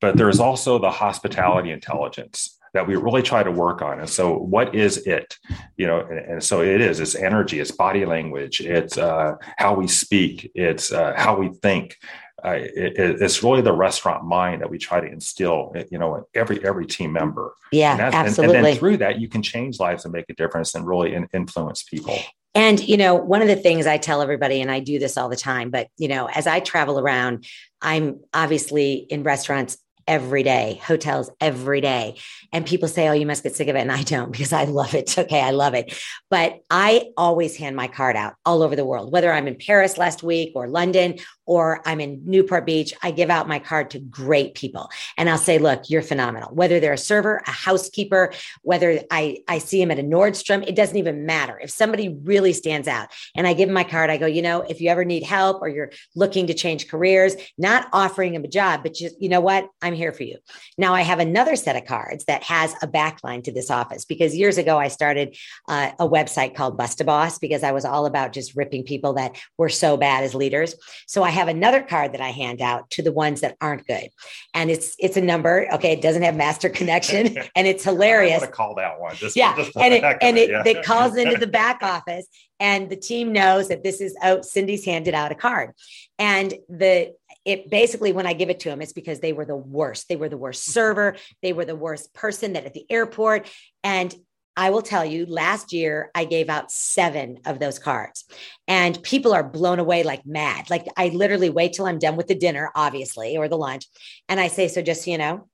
but 0.01 0.17
there's 0.17 0.41
also 0.41 0.77
the 0.77 0.91
hospitality 0.91 1.71
intelligence 1.71 2.59
that 2.73 2.87
we 2.87 2.95
really 2.95 3.21
try 3.21 3.43
to 3.43 3.51
work 3.51 3.81
on. 3.81 3.99
And 3.99 4.09
so, 4.09 4.35
what 4.35 4.75
is 4.75 4.97
it? 5.05 5.37
You 5.77 5.87
know, 5.87 5.99
and, 5.99 6.19
and 6.19 6.43
so 6.43 6.61
it 6.61 6.81
is. 6.81 6.99
It's 6.99 7.15
energy. 7.15 7.59
It's 7.59 7.71
body 7.71 8.05
language. 8.05 8.61
It's 8.61 8.97
uh, 8.97 9.35
how 9.57 9.75
we 9.75 9.87
speak. 9.87 10.51
It's 10.55 10.91
uh, 10.91 11.13
how 11.15 11.37
we 11.37 11.49
think. 11.49 11.97
Uh, 12.43 12.57
it, 12.59 13.21
it's 13.21 13.41
really 13.41 13.61
the 13.61 13.71
restaurant 13.71 14.25
mind 14.25 14.61
that 14.61 14.69
we 14.69 14.77
try 14.77 14.99
to 14.99 15.07
instill, 15.07 15.73
you 15.89 15.97
know, 15.97 16.27
every 16.33 16.63
every 16.65 16.85
team 16.85 17.13
member. 17.13 17.53
Yeah, 17.71 17.93
and 17.93 18.01
absolutely. 18.01 18.57
And, 18.57 18.65
and, 18.65 18.65
then 18.65 18.79
through 18.79 18.97
that, 18.97 19.19
you 19.19 19.29
can 19.29 19.41
change 19.41 19.79
lives 19.79 20.03
and 20.03 20.13
make 20.13 20.25
a 20.29 20.33
difference 20.33 20.75
and 20.75 20.85
really 20.85 21.13
in, 21.13 21.27
influence 21.33 21.83
people. 21.83 22.17
And 22.55 22.85
you 22.85 22.97
know, 22.97 23.15
one 23.15 23.41
of 23.41 23.47
the 23.47 23.55
things 23.55 23.87
I 23.87 23.97
tell 23.97 24.21
everybody, 24.21 24.61
and 24.61 24.69
I 24.69 24.79
do 24.79 24.99
this 24.99 25.17
all 25.17 25.29
the 25.29 25.37
time, 25.37 25.69
but 25.69 25.87
you 25.97 26.07
know, 26.07 26.27
as 26.27 26.45
I 26.45 26.59
travel 26.59 26.99
around, 26.99 27.45
I'm 27.81 28.19
obviously 28.33 28.93
in 28.93 29.23
restaurants 29.23 29.77
every 30.07 30.43
day, 30.43 30.81
hotels 30.83 31.29
every 31.39 31.81
day. 31.81 32.15
And 32.51 32.65
people 32.65 32.87
say, 32.87 33.07
oh, 33.07 33.13
you 33.13 33.25
must 33.25 33.43
get 33.43 33.55
sick 33.55 33.67
of 33.67 33.75
it. 33.75 33.79
And 33.79 33.91
I 33.91 34.03
don't 34.03 34.31
because 34.31 34.53
I 34.53 34.65
love 34.65 34.93
it. 34.93 35.17
Okay, 35.23 35.39
I 35.41 35.51
love 35.51 35.73
it. 35.73 35.97
But 36.29 36.59
I 36.69 37.05
always 37.15 37.55
hand 37.55 37.77
my 37.77 37.87
card 37.87 38.17
out 38.17 38.33
all 38.45 38.61
over 38.61 38.75
the 38.75 38.83
world, 38.83 39.11
whether 39.11 39.31
I'm 39.31 39.47
in 39.47 39.55
Paris 39.55 39.97
last 39.97 40.21
week 40.21 40.51
or 40.53 40.67
London 40.67 41.17
or 41.45 41.81
I'm 41.85 41.99
in 41.99 42.21
Newport 42.25 42.65
Beach, 42.65 42.93
I 43.01 43.11
give 43.11 43.29
out 43.29 43.47
my 43.47 43.59
card 43.59 43.89
to 43.91 43.99
great 43.99 44.55
people. 44.55 44.89
And 45.17 45.29
I'll 45.29 45.37
say, 45.37 45.57
look, 45.57 45.89
you're 45.89 46.01
phenomenal. 46.01 46.53
Whether 46.53 46.79
they're 46.79 46.93
a 46.93 46.97
server, 46.97 47.41
a 47.45 47.51
housekeeper, 47.51 48.33
whether 48.61 49.01
I, 49.11 49.39
I 49.47 49.57
see 49.57 49.79
them 49.79 49.91
at 49.91 49.99
a 49.99 50.03
Nordstrom, 50.03 50.67
it 50.67 50.75
doesn't 50.75 50.97
even 50.97 51.25
matter. 51.25 51.59
If 51.59 51.69
somebody 51.69 52.09
really 52.09 52.53
stands 52.53 52.87
out 52.87 53.09
and 53.35 53.45
I 53.45 53.53
give 53.53 53.67
them 53.67 53.73
my 53.73 53.83
card, 53.83 54.09
I 54.09 54.17
go, 54.17 54.25
you 54.25 54.41
know, 54.41 54.61
if 54.61 54.81
you 54.81 54.89
ever 54.89 55.05
need 55.05 55.23
help 55.23 55.61
or 55.61 55.67
you're 55.67 55.91
looking 56.15 56.47
to 56.47 56.53
change 56.53 56.87
careers, 56.87 57.35
not 57.57 57.87
offering 57.91 58.33
them 58.33 58.43
a 58.43 58.47
job, 58.47 58.83
but 58.83 58.93
just, 58.93 59.21
you 59.21 59.29
know 59.29 59.41
what? 59.41 59.67
I'm 59.81 59.93
here 59.93 60.11
for 60.11 60.23
you. 60.23 60.37
Now 60.77 60.93
I 60.93 61.01
have 61.01 61.19
another 61.19 61.55
set 61.55 61.75
of 61.75 61.85
cards 61.85 62.25
that 62.25 62.43
has 62.43 62.73
a 62.81 62.87
backline 62.87 63.43
to 63.43 63.51
this 63.51 63.69
office 63.69 64.05
because 64.05 64.35
years 64.35 64.57
ago 64.57 64.77
I 64.77 64.87
started 64.87 65.37
uh, 65.67 65.91
a 65.99 66.07
website 66.07 66.55
called 66.55 66.77
Bust-a-Boss 66.77 67.39
because 67.39 67.63
I 67.63 67.71
was 67.71 67.85
all 67.85 68.05
about 68.05 68.33
just 68.33 68.55
ripping 68.55 68.83
people 68.83 69.13
that 69.13 69.37
were 69.57 69.69
so 69.69 69.97
bad 69.97 70.23
as 70.23 70.33
leaders. 70.35 70.75
So 71.07 71.23
I 71.23 71.29
have 71.33 71.47
another 71.47 71.81
card 71.81 72.13
that 72.13 72.21
I 72.21 72.29
hand 72.29 72.61
out 72.61 72.89
to 72.91 73.01
the 73.01 73.11
ones 73.11 73.41
that 73.41 73.57
aren't 73.59 73.85
good. 73.85 74.09
And 74.53 74.69
it's 74.69 74.95
it's 74.99 75.17
a 75.17 75.21
number. 75.21 75.67
Okay, 75.73 75.91
it 75.91 76.01
doesn't 76.01 76.21
have 76.21 76.35
master 76.35 76.69
connection 76.69 77.37
and 77.55 77.67
it's 77.67 77.83
hilarious. 77.83 78.45
Call 78.47 78.75
that 78.75 78.99
one. 78.99 79.15
Just, 79.15 79.35
yeah. 79.35 79.55
Just 79.55 79.75
and 79.75 79.93
it 79.93 80.03
and 80.21 80.37
it, 80.37 80.49
yeah. 80.49 80.63
it 80.65 80.83
calls 80.83 81.15
into 81.15 81.37
the 81.37 81.47
back 81.61 81.83
office 81.83 82.27
and 82.59 82.89
the 82.89 82.95
team 82.95 83.33
knows 83.33 83.67
that 83.67 83.83
this 83.83 83.99
is 83.99 84.15
oh 84.23 84.41
Cindy's 84.41 84.85
handed 84.85 85.13
out 85.13 85.31
a 85.31 85.35
card. 85.35 85.71
And 86.17 86.53
the 86.69 87.13
it 87.45 87.69
basically 87.69 88.13
when 88.13 88.25
I 88.25 88.33
give 88.33 88.49
it 88.49 88.61
to 88.61 88.69
them, 88.69 88.81
it's 88.81 88.93
because 88.93 89.19
they 89.19 89.33
were 89.33 89.45
the 89.45 89.55
worst. 89.55 90.07
They 90.07 90.15
were 90.15 90.29
the 90.29 90.37
worst 90.37 90.65
server. 90.65 91.17
They 91.41 91.53
were 91.53 91.65
the 91.65 91.75
worst 91.75 92.13
person 92.13 92.53
that 92.53 92.65
at 92.65 92.73
the 92.73 92.85
airport. 92.89 93.49
And 93.83 94.13
I 94.55 94.69
will 94.69 94.81
tell 94.81 95.03
you, 95.03 95.25
last 95.25 95.73
year 95.73 96.11
I 96.13 96.25
gave 96.25 96.49
out 96.49 96.71
seven 96.71 97.39
of 97.45 97.59
those 97.59 97.79
cards, 97.79 98.25
and 98.67 99.01
people 99.01 99.33
are 99.33 99.43
blown 99.43 99.79
away 99.79 100.03
like 100.03 100.25
mad. 100.25 100.69
Like 100.69 100.87
I 100.95 101.07
literally 101.09 101.49
wait 101.49 101.73
till 101.73 101.85
I'm 101.85 101.99
done 101.99 102.15
with 102.15 102.27
the 102.27 102.35
dinner, 102.35 102.71
obviously, 102.75 103.35
or 103.37 103.47
the 103.47 103.57
lunch, 103.57 103.87
and 104.29 104.39
I 104.39 104.47
say, 104.47 104.67
"So 104.67 104.81
just 104.81 105.03
so 105.03 105.11
you 105.11 105.17
know, 105.17 105.47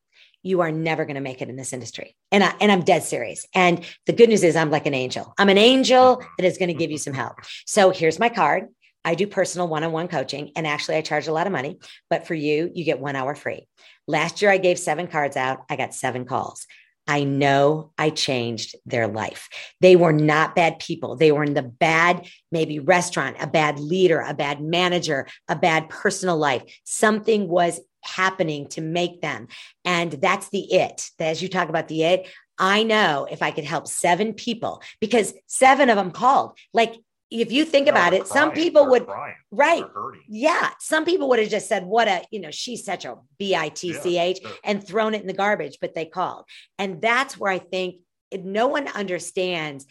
you 0.43 0.61
are 0.61 0.71
never 0.71 1.05
going 1.05 1.15
to 1.15 1.21
make 1.21 1.41
it 1.41 1.49
in 1.49 1.55
this 1.55 1.71
industry." 1.71 2.15
And 2.31 2.43
I 2.43 2.53
and 2.59 2.71
I'm 2.71 2.81
dead 2.81 3.03
serious. 3.03 3.45
And 3.55 3.85
the 4.05 4.13
good 4.13 4.29
news 4.29 4.43
is, 4.43 4.55
I'm 4.55 4.71
like 4.71 4.85
an 4.85 4.93
angel. 4.93 5.33
I'm 5.37 5.49
an 5.49 5.57
angel 5.57 6.21
that 6.37 6.45
is 6.45 6.57
going 6.57 6.69
to 6.69 6.73
give 6.73 6.91
you 6.91 6.97
some 6.97 7.13
help. 7.13 7.37
So 7.65 7.91
here's 7.91 8.19
my 8.19 8.29
card. 8.29 8.67
I 9.05 9.15
do 9.15 9.27
personal 9.27 9.69
one-on-one 9.69 10.09
coaching, 10.09 10.51
and 10.57 10.67
actually, 10.67 10.97
I 10.97 11.01
charge 11.01 11.27
a 11.27 11.33
lot 11.33 11.47
of 11.47 11.53
money. 11.53 11.79
But 12.09 12.27
for 12.27 12.35
you, 12.35 12.69
you 12.73 12.83
get 12.83 12.99
one 12.99 13.15
hour 13.15 13.33
free. 13.33 13.65
Last 14.07 14.41
year, 14.41 14.51
I 14.51 14.57
gave 14.57 14.77
seven 14.77 15.07
cards 15.07 15.37
out. 15.37 15.59
I 15.69 15.77
got 15.77 15.93
seven 15.93 16.25
calls. 16.25 16.67
I 17.09 17.23
know 17.23 17.91
I 17.97 18.11
changed 18.11 18.75
their 18.85 19.07
life. 19.07 19.49
They 19.81 19.95
were 19.95 20.13
not 20.13 20.55
bad 20.55 20.77
people. 20.77 21.15
They 21.15 21.31
were 21.31 21.43
in 21.43 21.55
the 21.55 21.63
bad, 21.63 22.27
maybe 22.51 22.77
restaurant, 22.77 23.37
a 23.39 23.47
bad 23.47 23.79
leader, 23.79 24.21
a 24.21 24.35
bad 24.35 24.61
manager, 24.61 25.27
a 25.47 25.55
bad 25.55 25.89
personal 25.89 26.37
life. 26.37 26.61
Something 26.83 27.47
was 27.47 27.79
happening 28.03 28.67
to 28.69 28.81
make 28.81 29.21
them. 29.21 29.47
And 29.83 30.11
that's 30.11 30.49
the 30.49 30.71
it. 30.71 31.09
As 31.17 31.41
you 31.41 31.49
talk 31.49 31.69
about 31.69 31.87
the 31.87 32.03
it, 32.03 32.29
I 32.59 32.83
know 32.83 33.25
if 33.29 33.41
I 33.41 33.49
could 33.49 33.63
help 33.63 33.87
seven 33.87 34.35
people 34.35 34.83
because 35.01 35.33
seven 35.47 35.89
of 35.89 35.95
them 35.95 36.11
called, 36.11 36.59
like 36.73 36.93
if 37.31 37.51
you 37.51 37.63
think 37.65 37.87
about 37.87 38.13
it, 38.13 38.25
crying, 38.25 38.33
some 38.33 38.51
people 38.51 38.87
would 38.87 39.05
crying, 39.05 39.35
right. 39.51 39.85
Yeah. 40.27 40.71
Some 40.79 41.05
people 41.05 41.29
would 41.29 41.39
have 41.39 41.49
just 41.49 41.67
said, 41.67 41.85
what 41.85 42.07
a, 42.07 42.23
you 42.31 42.39
know, 42.39 42.51
she's 42.51 42.83
such 42.83 43.05
a 43.05 43.15
B-I-T-C-H 43.37 44.39
yeah, 44.41 44.49
and 44.63 44.85
thrown 44.85 45.13
it 45.13 45.21
in 45.21 45.27
the 45.27 45.33
garbage, 45.33 45.77
but 45.79 45.93
they 45.93 46.05
called. 46.05 46.45
And 46.77 47.01
that's 47.01 47.37
where 47.37 47.51
I 47.51 47.59
think 47.59 47.97
no 48.33 48.67
one 48.67 48.87
understands 48.87 49.85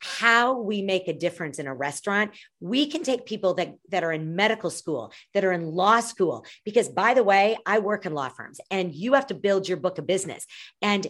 how 0.00 0.60
we 0.60 0.82
make 0.82 1.08
a 1.08 1.12
difference 1.12 1.58
in 1.58 1.66
a 1.66 1.74
restaurant, 1.74 2.32
we 2.60 2.86
can 2.86 3.02
take 3.02 3.24
people 3.24 3.54
that, 3.54 3.74
that 3.90 4.04
are 4.04 4.12
in 4.12 4.36
medical 4.36 4.70
school, 4.70 5.12
that 5.32 5.44
are 5.44 5.52
in 5.52 5.66
law 5.66 6.00
school, 6.00 6.44
because 6.64 6.88
by 6.88 7.14
the 7.14 7.24
way, 7.24 7.56
I 7.64 7.78
work 7.78 8.04
in 8.04 8.12
law 8.12 8.28
firms 8.28 8.60
and 8.70 8.94
you 8.94 9.14
have 9.14 9.28
to 9.28 9.34
build 9.34 9.68
your 9.68 9.78
book 9.78 9.98
of 9.98 10.06
business. 10.06 10.46
And 10.82 11.06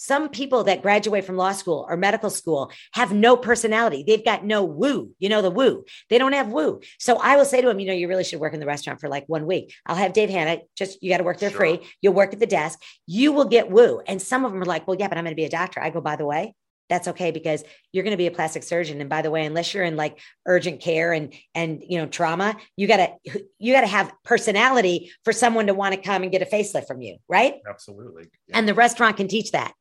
some 0.00 0.30
people 0.30 0.64
that 0.64 0.80
graduate 0.80 1.26
from 1.26 1.36
law 1.36 1.52
school 1.52 1.84
or 1.86 1.94
medical 1.94 2.30
school 2.30 2.72
have 2.94 3.12
no 3.12 3.36
personality. 3.36 4.02
They've 4.02 4.24
got 4.24 4.46
no 4.46 4.64
woo, 4.64 5.10
you 5.18 5.28
know, 5.28 5.42
the 5.42 5.50
woo. 5.50 5.84
They 6.08 6.16
don't 6.16 6.32
have 6.32 6.48
woo. 6.48 6.80
So 6.98 7.18
I 7.18 7.36
will 7.36 7.44
say 7.44 7.60
to 7.60 7.68
them, 7.68 7.78
you 7.78 7.86
know, 7.86 7.92
you 7.92 8.08
really 8.08 8.24
should 8.24 8.40
work 8.40 8.54
in 8.54 8.60
the 8.60 8.66
restaurant 8.66 8.98
for 8.98 9.10
like 9.10 9.24
one 9.26 9.44
week. 9.44 9.74
I'll 9.84 9.96
have 9.96 10.14
Dave 10.14 10.30
Hanna, 10.30 10.62
just 10.74 11.02
you 11.02 11.10
got 11.10 11.18
to 11.18 11.24
work 11.24 11.38
there 11.38 11.50
sure. 11.50 11.58
free. 11.58 11.80
You'll 12.00 12.14
work 12.14 12.32
at 12.32 12.40
the 12.40 12.46
desk. 12.46 12.80
You 13.06 13.32
will 13.32 13.44
get 13.44 13.70
woo. 13.70 14.00
And 14.06 14.22
some 14.22 14.46
of 14.46 14.52
them 14.52 14.62
are 14.62 14.64
like, 14.64 14.88
well, 14.88 14.96
yeah, 14.98 15.08
but 15.08 15.18
I'm 15.18 15.24
going 15.24 15.32
to 15.32 15.40
be 15.40 15.44
a 15.44 15.50
doctor. 15.50 15.82
I 15.82 15.90
go, 15.90 16.00
by 16.00 16.16
the 16.16 16.24
way, 16.24 16.54
that's 16.88 17.08
okay 17.08 17.30
because 17.30 17.62
you're 17.92 18.02
going 18.02 18.12
to 18.12 18.18
be 18.18 18.26
a 18.26 18.30
plastic 18.30 18.62
surgeon 18.62 19.00
and 19.00 19.08
by 19.08 19.22
the 19.22 19.30
way 19.30 19.44
unless 19.44 19.72
you're 19.72 19.84
in 19.84 19.96
like 19.96 20.18
urgent 20.44 20.80
care 20.80 21.12
and 21.12 21.32
and 21.54 21.84
you 21.86 21.98
know 21.98 22.06
trauma 22.06 22.56
you 22.74 22.88
got 22.88 22.96
to 22.96 23.44
you 23.58 23.72
got 23.72 23.82
to 23.82 23.86
have 23.86 24.12
personality 24.24 25.12
for 25.22 25.32
someone 25.32 25.68
to 25.68 25.74
want 25.74 25.94
to 25.94 26.00
come 26.00 26.24
and 26.24 26.32
get 26.32 26.42
a 26.42 26.46
facelift 26.46 26.88
from 26.88 27.00
you 27.00 27.16
right 27.28 27.60
absolutely 27.68 28.24
yeah. 28.48 28.58
and 28.58 28.66
the 28.66 28.74
restaurant 28.74 29.16
can 29.16 29.28
teach 29.28 29.52
that 29.52 29.72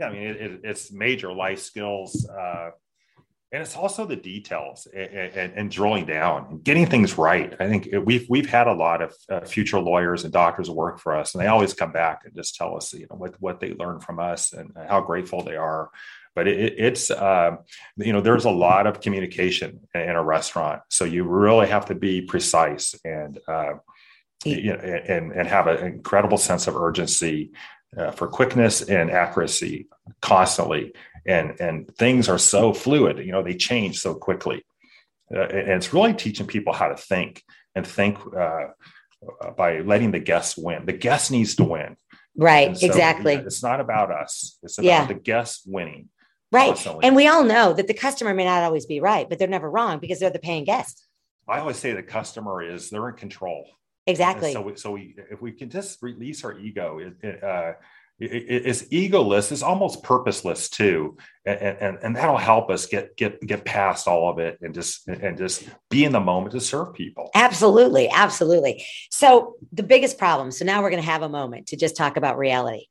yeah 0.00 0.08
i 0.08 0.12
mean 0.12 0.22
it, 0.22 0.36
it, 0.36 0.60
it's 0.64 0.92
major 0.92 1.32
life 1.32 1.60
skills 1.60 2.28
uh, 2.28 2.70
and 3.52 3.62
it's 3.62 3.74
also 3.74 4.06
the 4.06 4.14
details 4.14 4.86
and, 4.94 5.10
and, 5.10 5.52
and, 5.54 5.70
drilling 5.72 6.06
down 6.06 6.46
and 6.50 6.62
getting 6.62 6.86
things 6.86 7.18
right. 7.18 7.52
I 7.58 7.68
think 7.68 7.88
we've 8.04 8.24
we've 8.28 8.48
had 8.48 8.68
a 8.68 8.72
lot 8.72 9.02
of 9.02 9.12
uh, 9.28 9.40
future 9.40 9.80
lawyers 9.80 10.22
and 10.22 10.32
doctors 10.32 10.70
work 10.70 11.00
for 11.00 11.16
us, 11.16 11.34
and 11.34 11.42
they 11.42 11.48
always 11.48 11.74
come 11.74 11.90
back 11.90 12.20
and 12.24 12.32
just 12.32 12.54
tell 12.54 12.76
us, 12.76 12.92
you 12.92 13.08
know, 13.10 13.16
what 13.16 13.34
what 13.40 13.58
they 13.58 13.74
learned 13.74 14.04
from 14.04 14.20
us 14.20 14.52
and 14.52 14.70
how 14.88 15.00
grateful 15.00 15.42
they 15.42 15.56
are 15.56 15.90
but 16.34 16.46
it, 16.46 16.74
it's 16.78 17.10
uh, 17.10 17.56
you 17.96 18.12
know 18.12 18.20
there's 18.20 18.44
a 18.44 18.50
lot 18.50 18.86
of 18.86 19.00
communication 19.00 19.80
in 19.94 20.10
a 20.10 20.22
restaurant 20.22 20.82
so 20.88 21.04
you 21.04 21.24
really 21.24 21.66
have 21.66 21.86
to 21.86 21.94
be 21.94 22.22
precise 22.22 22.94
and 23.04 23.38
uh, 23.48 23.72
you 24.44 24.72
know, 24.72 24.78
and 24.78 25.32
and 25.32 25.48
have 25.48 25.66
an 25.66 25.84
incredible 25.86 26.38
sense 26.38 26.66
of 26.66 26.76
urgency 26.76 27.50
uh, 27.96 28.10
for 28.10 28.28
quickness 28.28 28.82
and 28.82 29.10
accuracy 29.10 29.86
constantly 30.20 30.92
and 31.26 31.60
and 31.60 31.94
things 31.96 32.28
are 32.28 32.38
so 32.38 32.72
fluid 32.72 33.18
you 33.18 33.32
know 33.32 33.42
they 33.42 33.54
change 33.54 33.98
so 33.98 34.14
quickly 34.14 34.64
uh, 35.34 35.40
and 35.40 35.70
it's 35.70 35.92
really 35.92 36.14
teaching 36.14 36.46
people 36.46 36.72
how 36.72 36.88
to 36.88 36.96
think 36.96 37.42
and 37.74 37.86
think 37.86 38.18
uh, 38.36 38.68
by 39.56 39.80
letting 39.80 40.10
the 40.10 40.18
guests 40.18 40.56
win 40.56 40.86
the 40.86 40.92
guest 40.92 41.30
needs 41.30 41.54
to 41.54 41.64
win 41.64 41.96
right 42.36 42.76
so, 42.76 42.86
exactly 42.86 43.34
yeah, 43.34 43.40
it's 43.40 43.62
not 43.62 43.80
about 43.80 44.10
us 44.10 44.58
it's 44.62 44.78
about 44.78 44.86
yeah. 44.86 45.06
the 45.06 45.14
guests 45.14 45.62
winning 45.66 46.08
Right. 46.52 46.68
Constantly. 46.68 47.04
And 47.04 47.14
we 47.14 47.28
all 47.28 47.44
know 47.44 47.72
that 47.72 47.86
the 47.86 47.94
customer 47.94 48.34
may 48.34 48.44
not 48.44 48.62
always 48.64 48.86
be 48.86 49.00
right, 49.00 49.28
but 49.28 49.38
they're 49.38 49.48
never 49.48 49.70
wrong 49.70 49.98
because 49.98 50.18
they're 50.18 50.30
the 50.30 50.40
paying 50.40 50.64
guest. 50.64 51.06
I 51.48 51.60
always 51.60 51.76
say 51.76 51.92
the 51.92 52.02
customer 52.02 52.62
is 52.62 52.90
they're 52.90 53.08
in 53.08 53.16
control. 53.16 53.68
Exactly. 54.10 54.54
And 54.54 54.64
so, 54.64 54.74
so 54.74 54.90
we, 54.92 55.14
if 55.30 55.40
we 55.40 55.52
can 55.52 55.70
just 55.70 56.02
release 56.02 56.44
our 56.44 56.58
ego, 56.58 56.98
it, 56.98 57.14
it, 57.22 57.42
uh, 57.42 57.72
it, 58.20 58.66
it's 58.66 58.82
egoless. 58.88 59.50
It's 59.50 59.62
almost 59.62 60.02
purposeless 60.02 60.68
too, 60.68 61.16
and, 61.46 61.58
and 61.58 61.98
and 62.02 62.16
that'll 62.16 62.36
help 62.36 62.70
us 62.70 62.86
get 62.86 63.16
get 63.16 63.40
get 63.40 63.64
past 63.64 64.06
all 64.06 64.28
of 64.28 64.38
it 64.38 64.58
and 64.60 64.74
just 64.74 65.08
and 65.08 65.38
just 65.38 65.66
be 65.88 66.04
in 66.04 66.12
the 66.12 66.20
moment 66.20 66.52
to 66.52 66.60
serve 66.60 66.92
people. 66.92 67.30
Absolutely, 67.34 68.10
absolutely. 68.10 68.84
So 69.10 69.54
the 69.72 69.82
biggest 69.82 70.18
problem. 70.18 70.50
So 70.50 70.66
now 70.66 70.82
we're 70.82 70.90
going 70.90 71.02
to 71.02 71.08
have 71.08 71.22
a 71.22 71.28
moment 71.28 71.68
to 71.68 71.76
just 71.76 71.96
talk 71.96 72.18
about 72.18 72.36
reality. 72.36 72.86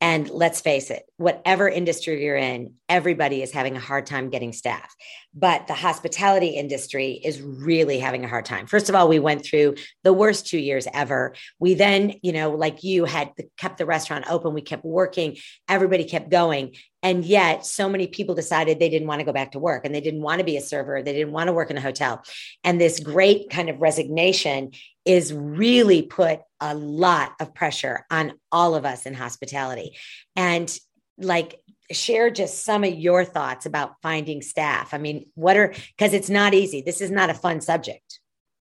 And 0.00 0.28
let's 0.28 0.60
face 0.60 0.90
it, 0.90 1.04
whatever 1.16 1.68
industry 1.68 2.22
you're 2.22 2.36
in, 2.36 2.74
everybody 2.88 3.42
is 3.42 3.52
having 3.52 3.76
a 3.76 3.80
hard 3.80 4.04
time 4.06 4.28
getting 4.28 4.52
staff. 4.52 4.94
But 5.32 5.66
the 5.66 5.74
hospitality 5.74 6.48
industry 6.48 7.12
is 7.12 7.40
really 7.40 7.98
having 7.98 8.24
a 8.24 8.28
hard 8.28 8.44
time. 8.44 8.66
First 8.66 8.88
of 8.88 8.94
all, 8.94 9.08
we 9.08 9.18
went 9.18 9.44
through 9.44 9.76
the 10.02 10.12
worst 10.12 10.46
two 10.46 10.58
years 10.58 10.86
ever. 10.92 11.34
We 11.58 11.74
then, 11.74 12.14
you 12.22 12.32
know, 12.32 12.50
like 12.50 12.84
you 12.84 13.04
had 13.06 13.32
kept 13.56 13.78
the 13.78 13.86
restaurant 13.86 14.26
open, 14.28 14.52
we 14.52 14.62
kept 14.62 14.84
working, 14.84 15.38
everybody 15.68 16.04
kept 16.04 16.28
going. 16.28 16.74
And 17.02 17.24
yet, 17.24 17.66
so 17.66 17.88
many 17.88 18.06
people 18.06 18.34
decided 18.34 18.78
they 18.78 18.88
didn't 18.88 19.08
want 19.08 19.20
to 19.20 19.26
go 19.26 19.32
back 19.32 19.52
to 19.52 19.58
work 19.58 19.84
and 19.84 19.94
they 19.94 20.00
didn't 20.00 20.22
want 20.22 20.38
to 20.38 20.44
be 20.44 20.56
a 20.56 20.62
server. 20.62 21.02
They 21.02 21.12
didn't 21.12 21.32
want 21.32 21.48
to 21.48 21.52
work 21.52 21.70
in 21.70 21.76
a 21.76 21.82
hotel. 21.82 22.22
And 22.62 22.80
this 22.80 23.00
great 23.00 23.50
kind 23.50 23.68
of 23.68 23.80
resignation 23.80 24.72
is 25.04 25.32
really 25.32 26.02
put 26.02 26.40
a 26.64 26.74
lot 26.74 27.34
of 27.40 27.54
pressure 27.54 28.06
on 28.10 28.32
all 28.50 28.74
of 28.74 28.86
us 28.86 29.04
in 29.04 29.12
hospitality. 29.12 29.96
And 30.34 30.74
like, 31.18 31.60
share 31.92 32.30
just 32.30 32.64
some 32.64 32.82
of 32.82 32.94
your 32.94 33.24
thoughts 33.24 33.66
about 33.66 33.96
finding 34.02 34.40
staff. 34.40 34.94
I 34.94 34.98
mean, 34.98 35.26
what 35.34 35.58
are, 35.58 35.74
because 35.96 36.14
it's 36.14 36.30
not 36.30 36.54
easy. 36.54 36.80
This 36.80 37.02
is 37.02 37.10
not 37.10 37.28
a 37.28 37.34
fun 37.34 37.60
subject. 37.60 38.18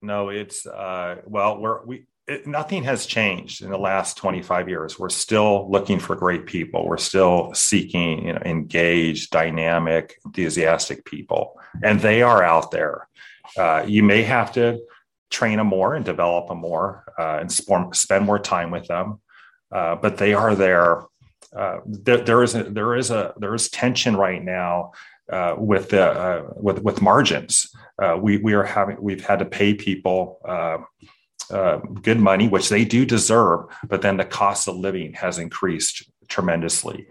No, 0.02 0.28
it's, 0.30 0.66
uh, 0.66 1.22
well, 1.26 1.60
we're, 1.60 1.86
we, 1.86 2.06
it, 2.28 2.46
nothing 2.46 2.84
has 2.84 3.06
changed 3.06 3.64
in 3.64 3.70
the 3.70 3.78
last 3.78 4.18
25 4.18 4.68
years. 4.68 5.00
We're 5.00 5.08
still 5.08 5.72
looking 5.72 5.98
for 5.98 6.18
great 6.18 6.46
people. 6.46 6.86
We're 6.86 6.98
still 6.98 7.54
seeking, 7.54 8.28
you 8.28 8.34
know, 8.34 8.42
engaged, 8.44 9.32
dynamic, 9.32 10.20
enthusiastic 10.26 11.06
people, 11.06 11.58
and 11.82 12.02
they 12.02 12.22
are 12.22 12.44
out 12.44 12.72
there. 12.72 13.08
Uh, 13.58 13.86
you 13.88 14.04
may 14.04 14.24
have 14.24 14.52
to 14.52 14.82
train 15.30 15.58
them 15.58 15.68
more 15.68 15.96
and 15.96 16.06
develop 16.06 16.48
them 16.48 16.60
more 16.60 17.04
uh, 17.18 17.38
and 17.40 17.52
sp- 17.52 17.94
spend 17.94 18.26
more 18.26 18.40
time 18.40 18.72
with 18.72 18.88
them. 18.88 19.20
Uh, 19.72 19.96
but 19.96 20.18
they 20.18 20.34
are 20.34 20.56
there. 20.56 21.04
Uh, 21.56 21.80
there. 21.86 22.18
There 22.18 22.44
is 22.44 22.56
a, 22.56 22.64
there 22.64 22.96
is 22.96 23.12
a 23.12 23.34
there 23.38 23.54
is 23.54 23.70
tension 23.70 24.16
right 24.16 24.44
now 24.44 24.92
uh, 25.32 25.56
with 25.58 25.90
the 25.90 26.04
uh, 26.04 26.54
with 26.56 26.82
with 26.84 27.02
margins. 27.02 27.70
Uh, 28.02 28.18
we 28.22 28.38
we 28.38 28.54
are 28.54 28.64
having 28.64 28.98
we've 29.02 29.26
had 29.26 29.40
to 29.40 29.46
pay 29.46 29.74
people. 29.74 30.40
good 32.02 32.20
money, 32.20 32.48
which 32.50 32.68
they 32.68 32.84
do 32.84 33.06
deserve, 33.06 33.62
but 33.88 34.02
then 34.02 34.18
the 34.18 34.26
cost 34.26 34.68
of 34.68 34.76
living 34.76 35.14
has 35.14 35.38
increased 35.40 36.10
tremendously. 36.28 37.08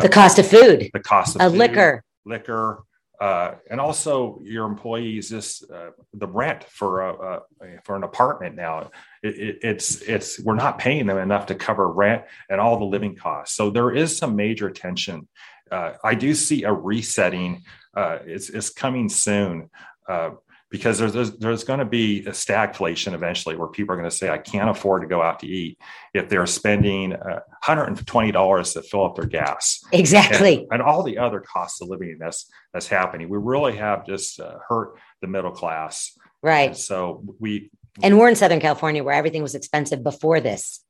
the 0.00 0.08
cost 0.08 0.38
of 0.38 0.46
food, 0.46 0.88
the 0.94 1.00
cost 1.00 1.36
of, 1.36 1.42
of 1.42 1.52
food, 1.52 1.58
liquor, 1.58 2.04
liquor, 2.24 2.84
uh, 3.24 3.54
and 3.70 3.80
also 3.80 4.38
your 4.42 4.66
employees 4.66 5.30
just 5.30 5.70
uh, 5.70 5.90
the 6.12 6.26
rent 6.26 6.62
for 6.64 6.90
a, 7.08 7.40
for 7.82 7.96
an 7.96 8.04
apartment 8.04 8.54
now 8.54 8.90
it, 9.22 9.34
it, 9.46 9.58
it's 9.62 10.02
it's 10.02 10.38
we're 10.40 10.54
not 10.54 10.78
paying 10.78 11.06
them 11.06 11.16
enough 11.16 11.46
to 11.46 11.54
cover 11.54 11.90
rent 11.90 12.22
and 12.50 12.60
all 12.60 12.78
the 12.78 12.84
living 12.84 13.16
costs. 13.16 13.56
So 13.56 13.70
there 13.70 13.90
is 13.90 14.14
some 14.14 14.36
major 14.36 14.68
tension. 14.70 15.26
Uh, 15.70 15.94
i 16.04 16.14
do 16.14 16.34
see 16.34 16.64
a 16.64 16.72
resetting 16.72 17.62
uh, 17.96 18.18
it's, 18.26 18.50
it's 18.50 18.70
coming 18.70 19.08
soon. 19.08 19.70
Uh, 20.08 20.30
because 20.74 20.98
there's 20.98 21.12
there's, 21.12 21.30
there's 21.36 21.62
going 21.62 21.78
to 21.78 21.84
be 21.84 22.26
a 22.26 22.30
stagflation 22.30 23.12
eventually 23.12 23.54
where 23.54 23.68
people 23.68 23.94
are 23.94 23.96
going 23.96 24.10
to 24.10 24.16
say 24.16 24.28
I 24.28 24.38
can't 24.38 24.68
afford 24.68 25.02
to 25.02 25.06
go 25.06 25.22
out 25.22 25.38
to 25.38 25.46
eat 25.46 25.78
if 26.12 26.28
they're 26.28 26.46
spending 26.46 27.12
uh, 27.12 27.42
$120 27.62 28.72
to 28.72 28.82
fill 28.82 29.04
up 29.04 29.14
their 29.14 29.26
gas. 29.26 29.84
Exactly. 29.92 30.56
And, 30.56 30.66
and, 30.72 30.82
all 30.82 31.04
the 31.04 31.18
other 31.18 31.38
costs 31.38 31.80
of 31.80 31.86
living 31.86 32.16
that's 32.18 32.50
that's 32.72 32.88
happening. 32.88 33.28
We 33.28 33.38
really 33.38 33.76
have 33.76 34.04
just 34.04 34.40
uh, 34.40 34.56
hurt 34.68 34.98
the 35.20 35.28
middle 35.28 35.52
class. 35.52 36.18
Right. 36.42 36.70
And 36.70 36.76
so 36.76 37.22
we 37.38 37.70
And 38.02 38.18
we're 38.18 38.28
in 38.28 38.34
Southern 38.34 38.58
California 38.58 39.04
where 39.04 39.14
everything 39.14 39.44
was 39.44 39.54
expensive 39.54 40.02
before 40.02 40.40
this. 40.40 40.84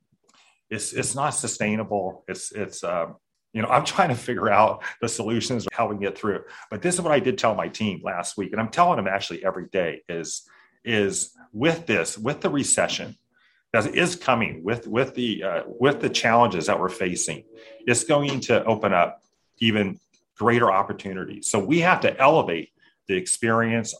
It's 0.70 0.94
it's 0.94 1.14
not 1.14 1.34
sustainable. 1.34 2.24
It's 2.26 2.52
it's 2.52 2.82
um, 2.84 3.16
you 3.54 3.62
know, 3.62 3.68
I'm 3.68 3.84
trying 3.84 4.08
to 4.08 4.16
figure 4.16 4.50
out 4.50 4.82
the 5.00 5.08
solutions, 5.08 5.66
how 5.72 5.86
we 5.88 5.96
get 5.96 6.18
through. 6.18 6.42
But 6.70 6.82
this 6.82 6.96
is 6.96 7.00
what 7.00 7.12
I 7.12 7.20
did 7.20 7.38
tell 7.38 7.54
my 7.54 7.68
team 7.68 8.00
last 8.02 8.36
week, 8.36 8.52
and 8.52 8.60
I'm 8.60 8.68
telling 8.68 8.96
them 8.96 9.06
actually 9.06 9.44
every 9.44 9.68
day 9.68 10.02
is 10.08 10.42
is 10.84 11.30
with 11.52 11.86
this, 11.86 12.18
with 12.18 12.42
the 12.42 12.50
recession 12.50 13.16
that 13.72 13.86
is 13.86 14.16
coming, 14.16 14.62
with 14.64 14.86
with 14.88 15.14
the 15.14 15.44
uh, 15.44 15.62
with 15.66 16.00
the 16.00 16.10
challenges 16.10 16.66
that 16.66 16.78
we're 16.78 16.88
facing, 16.88 17.44
it's 17.86 18.04
going 18.04 18.40
to 18.40 18.64
open 18.64 18.92
up 18.92 19.22
even 19.58 20.00
greater 20.36 20.70
opportunities. 20.70 21.48
So 21.48 21.64
we 21.64 21.80
have 21.80 22.00
to 22.00 22.20
elevate 22.20 22.70
the 23.06 23.16
experience, 23.16 23.94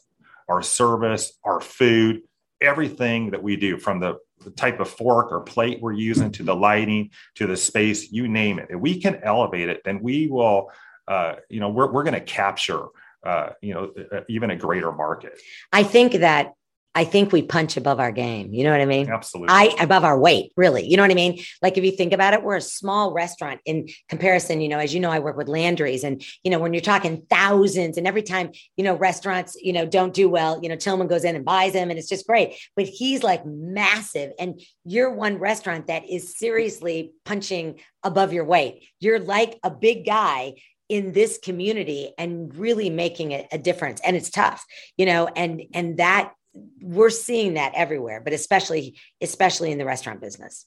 our 0.49 0.62
service, 0.62 1.38
our 1.45 1.61
food, 1.61 2.23
everything 2.61 3.31
that 3.31 3.43
we 3.43 3.57
do 3.57 3.79
from 3.79 4.01
the 4.01 4.19
the 4.44 4.50
type 4.50 4.80
of 4.80 4.88
fork 4.88 5.33
or 5.33 5.40
plate 5.40 5.80
we're 5.80 5.92
using 5.92 6.30
to 6.33 6.42
the 6.42 6.54
lighting 6.54 7.11
to 7.35 7.46
the 7.46 7.57
space 7.57 8.12
you 8.12 8.28
name 8.28 8.59
it. 8.59 8.68
If 8.70 8.80
we 8.80 9.00
can 9.00 9.16
elevate 9.22 9.68
it 9.68 9.83
then 9.85 10.00
we 10.02 10.28
will 10.28 10.70
uh, 11.09 11.35
you 11.48 11.61
know 11.61 11.68
we're, 11.68 11.90
we're 11.90 12.04
going 12.04 12.14
to 12.14 12.20
capture 12.20 12.87
uh, 13.24 13.50
you 13.61 13.74
know 13.74 13.92
even 14.28 14.50
a 14.50 14.57
greater 14.57 14.92
market. 14.92 15.40
I 15.72 15.83
think 15.83 16.14
that 16.14 16.52
I 16.94 17.04
think 17.04 17.33
we 17.33 17.42
punch 17.42 17.76
above 17.76 17.98
our 17.98 18.12
game. 18.12 18.54
You 18.54 18.62
know 18.62 18.70
what 18.70 18.80
I 18.80 18.87
mean? 18.87 19.11
Absolutely. 19.11 19.52
I 19.52 19.74
above 19.80 20.04
our 20.04 20.18
weight, 20.18 20.52
really. 20.57 20.87
You 20.87 20.96
know 20.96 21.02
what 21.02 21.11
I 21.11 21.14
mean? 21.14 21.42
Like 21.61 21.76
if 21.76 21.85
you 21.85 21.90
think 21.90 22.12
about 22.12 22.35
it, 22.35 22.42
we're 22.44 22.57
a 22.57 22.61
small 22.61 23.12
restaurant 23.12 23.61
in 23.64 23.88
comparison. 24.09 24.61
You 24.61 24.68
know, 24.68 24.78
as 24.78 24.94
you 24.94 25.00
know, 25.00 25.11
I 25.11 25.18
work 25.18 25.37
with 25.37 25.48
Landry's, 25.48 26.04
and 26.04 26.24
you 26.44 26.50
know, 26.50 26.61
when 26.61 26.72
you're 26.72 26.80
talking 26.80 27.26
thousands, 27.28 27.98
and 27.98 28.07
every 28.07 28.22
time 28.22 28.52
you 28.76 28.85
know 28.85 28.94
restaurants, 28.94 29.57
you 29.61 29.72
know, 29.72 29.85
don't 29.85 30.14
do 30.14 30.28
well, 30.28 30.61
you 30.62 30.68
know, 30.68 30.76
Tilman 30.76 31.09
goes 31.09 31.24
in 31.24 31.35
and 31.35 31.44
buys 31.44 31.72
them, 31.72 31.90
and 31.90 31.98
it's 31.98 32.09
just 32.09 32.26
great. 32.26 32.54
But 32.76 32.87
he's 32.87 33.22
like 33.24 33.44
massive, 33.44 34.33
and 34.38 34.61
you're 34.85 35.11
one 35.11 35.38
restaurant 35.38 35.88
that 35.88 36.09
is 36.09 36.38
seriously 36.38 37.12
punching 37.24 37.80
above 38.04 38.33
your 38.33 38.44
weight. 38.44 38.85
You're 39.00 39.20
like 39.20 39.59
a 39.64 39.70
big 39.70 40.07
guy 40.07 40.54
in 40.88 41.12
this 41.12 41.38
community 41.42 42.12
and 42.18 42.54
really 42.54 42.90
making 42.90 43.33
a, 43.33 43.48
a 43.50 43.57
difference 43.57 44.02
and 44.04 44.16
it's 44.16 44.28
tough 44.28 44.66
you 44.98 45.07
know 45.07 45.26
and 45.35 45.62
and 45.72 45.96
that 45.96 46.35
we're 46.81 47.11
seeing 47.11 47.55
that 47.55 47.73
everywhere 47.75 48.21
but 48.21 48.33
especially 48.33 48.99
especially 49.21 49.73
in 49.73 49.79
the 49.79 49.85
restaurant 49.85 50.21
business 50.21 50.67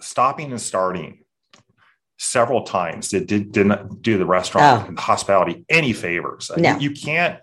stopping 0.00 0.50
and 0.50 0.60
starting 0.60 1.24
several 2.18 2.62
times 2.62 3.12
it 3.12 3.26
did, 3.26 3.52
didn't 3.52 4.02
do 4.02 4.18
the 4.18 4.26
restaurant 4.26 4.82
oh. 4.82 4.86
and 4.86 4.96
the 4.96 5.02
hospitality 5.02 5.64
any 5.68 5.92
favors 5.92 6.50
no. 6.56 6.74
you, 6.74 6.88
you 6.88 6.90
can't 6.90 7.40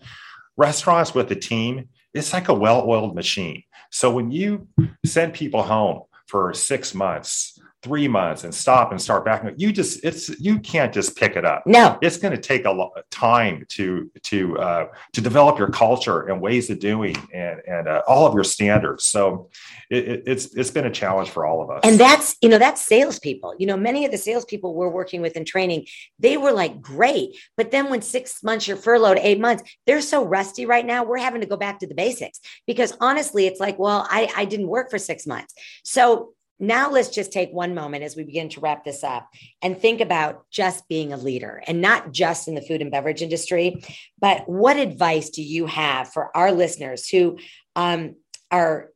restaurants 0.58 1.14
with 1.14 1.32
a 1.32 1.36
team 1.36 1.90
it's 2.14 2.34
like 2.34 2.48
a 2.48 2.54
well-oiled 2.54 3.16
machine 3.16 3.64
so 3.92 4.12
when 4.12 4.32
you 4.32 4.68
send 5.06 5.34
people 5.34 5.64
home 5.64 6.02
for 6.28 6.54
six 6.54 6.94
months 6.94 7.59
three 7.82 8.08
months 8.08 8.44
and 8.44 8.54
stop 8.54 8.92
and 8.92 9.02
start 9.02 9.24
back. 9.24 9.46
You 9.56 9.72
just 9.72 10.04
it's 10.04 10.30
you 10.40 10.60
can't 10.60 10.94
just 10.94 11.16
pick 11.16 11.36
it 11.36 11.46
up. 11.46 11.64
No, 11.66 11.98
it's 12.02 12.18
going 12.18 12.36
to 12.36 12.42
take 12.42 12.66
a 12.66 12.72
lot 12.72 12.92
of 12.98 13.10
time 13.10 13.66
to 13.70 14.12
to 14.24 14.58
uh, 14.58 14.86
to 15.14 15.22
develop 15.22 15.58
your 15.58 15.70
culture 15.70 16.28
and 16.28 16.42
ways 16.42 16.70
of 16.70 16.80
doing 16.80 17.16
and 17.34 17.62
and 17.68 17.88
uh, 17.88 18.02
all 18.08 18.28
of 18.28 18.34
your 18.34 18.44
standards. 18.44 19.06
So 19.06 19.50
it, 19.90 20.24
it's 20.26 20.54
it's 20.56 20.72
been 20.72 20.86
a 20.86 20.92
challenge 20.92 21.30
for 21.30 21.46
all 21.46 21.62
of 21.62 21.70
us. 21.70 21.82
And 21.84 22.00
that's 22.00 22.36
you 22.42 22.50
know 22.50 22.58
that's 22.58 22.82
salespeople. 22.82 23.56
You 23.60 23.68
know, 23.68 23.78
many 23.78 24.06
of 24.06 24.12
the 24.12 24.18
salespeople 24.18 24.74
we're 24.74 24.90
working 24.90 25.22
with 25.22 25.38
in 25.38 25.46
training, 25.46 25.86
they 26.20 26.36
were 26.36 26.52
like 26.52 26.82
great, 26.82 27.38
but 27.56 27.72
then 27.72 27.90
when 27.90 28.02
six 28.02 28.44
months 28.44 28.68
you're 28.68 28.78
furloughed, 28.78 29.20
eight 29.20 29.40
months, 29.40 29.64
they're 29.88 30.02
so 30.02 30.26
rusty 30.26 30.66
right 30.66 30.86
now. 30.86 31.06
We're 31.06 31.18
having 31.18 31.42
to 31.42 31.48
go 31.48 31.58
back 31.58 31.80
to 31.80 31.88
the 31.88 31.96
basics 31.96 32.40
because 32.68 32.96
honestly, 33.00 33.48
it's 33.48 33.60
like, 33.60 33.80
well, 33.80 34.06
I 34.10 34.30
I 34.36 34.46
didn't 34.46 34.68
work 34.68 34.90
for 34.90 34.98
six 34.98 35.26
months, 35.26 35.54
so 35.84 36.34
now 36.60 36.90
let's 36.92 37.10
just 37.10 37.32
take 37.32 37.52
one 37.52 37.74
moment 37.74 38.04
as 38.04 38.16
we 38.16 38.24
begin 38.24 38.50
to 38.50 38.60
wrap 38.60 38.84
this 38.84 39.04
up 39.04 39.30
and 39.62 39.78
think 39.78 40.02
about 40.02 40.50
just 40.52 40.88
being 40.88 41.14
a 41.14 41.18
leader 41.18 41.64
and 41.68 41.82
not 41.82 42.12
just 42.12 42.48
in 42.48 42.56
the 42.56 42.62
food 42.62 42.82
and 42.82 42.92
beverage 42.92 43.22
industry. 43.22 43.82
But 44.20 44.48
what 44.48 44.78
advice 44.78 45.30
do 45.30 45.42
you 45.42 45.66
have 45.68 46.12
for 46.12 46.36
our 46.36 46.52
listeners 46.52 47.08
who 47.08 47.40
um, 47.76 48.16
are 48.52 48.90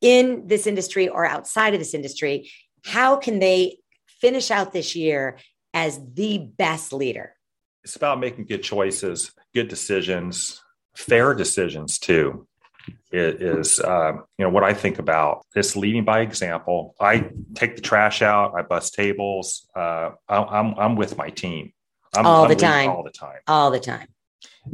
in 0.00 0.46
this 0.46 0.66
industry 0.66 1.08
or 1.08 1.26
outside 1.26 1.74
of 1.74 1.80
this 1.80 1.94
industry? 1.94 2.50
How 2.84 3.16
can 3.16 3.40
they 3.40 3.78
finish 4.06 4.50
out 4.50 4.72
this 4.72 4.94
year 4.94 5.38
as 5.74 6.00
the 6.14 6.38
best 6.38 6.92
leader? 6.92 7.34
It's 7.82 7.96
about 7.96 8.20
making 8.20 8.44
good 8.44 8.62
choices 8.62 9.32
good 9.54 9.68
decisions 9.68 10.62
fair 10.96 11.34
decisions 11.34 11.98
too 11.98 12.46
is 13.12 13.80
um, 13.80 14.24
you 14.38 14.44
know 14.44 14.50
what 14.50 14.64
I 14.64 14.74
think 14.74 14.98
about 14.98 15.44
is 15.56 15.76
leading 15.76 16.04
by 16.04 16.20
example. 16.20 16.94
I 17.00 17.30
take 17.54 17.76
the 17.76 17.82
trash 17.82 18.22
out. 18.22 18.54
I 18.56 18.62
bust 18.62 18.94
tables. 18.94 19.68
Uh, 19.74 20.10
I, 20.28 20.36
I'm 20.36 20.74
I'm 20.78 20.96
with 20.96 21.16
my 21.16 21.30
team. 21.30 21.72
I'm, 22.16 22.26
all 22.26 22.44
I'm 22.44 22.48
the 22.48 22.56
time. 22.56 22.90
All 22.90 23.02
the 23.02 23.10
time. 23.10 23.40
All 23.46 23.70
the 23.70 23.80
time. 23.80 24.06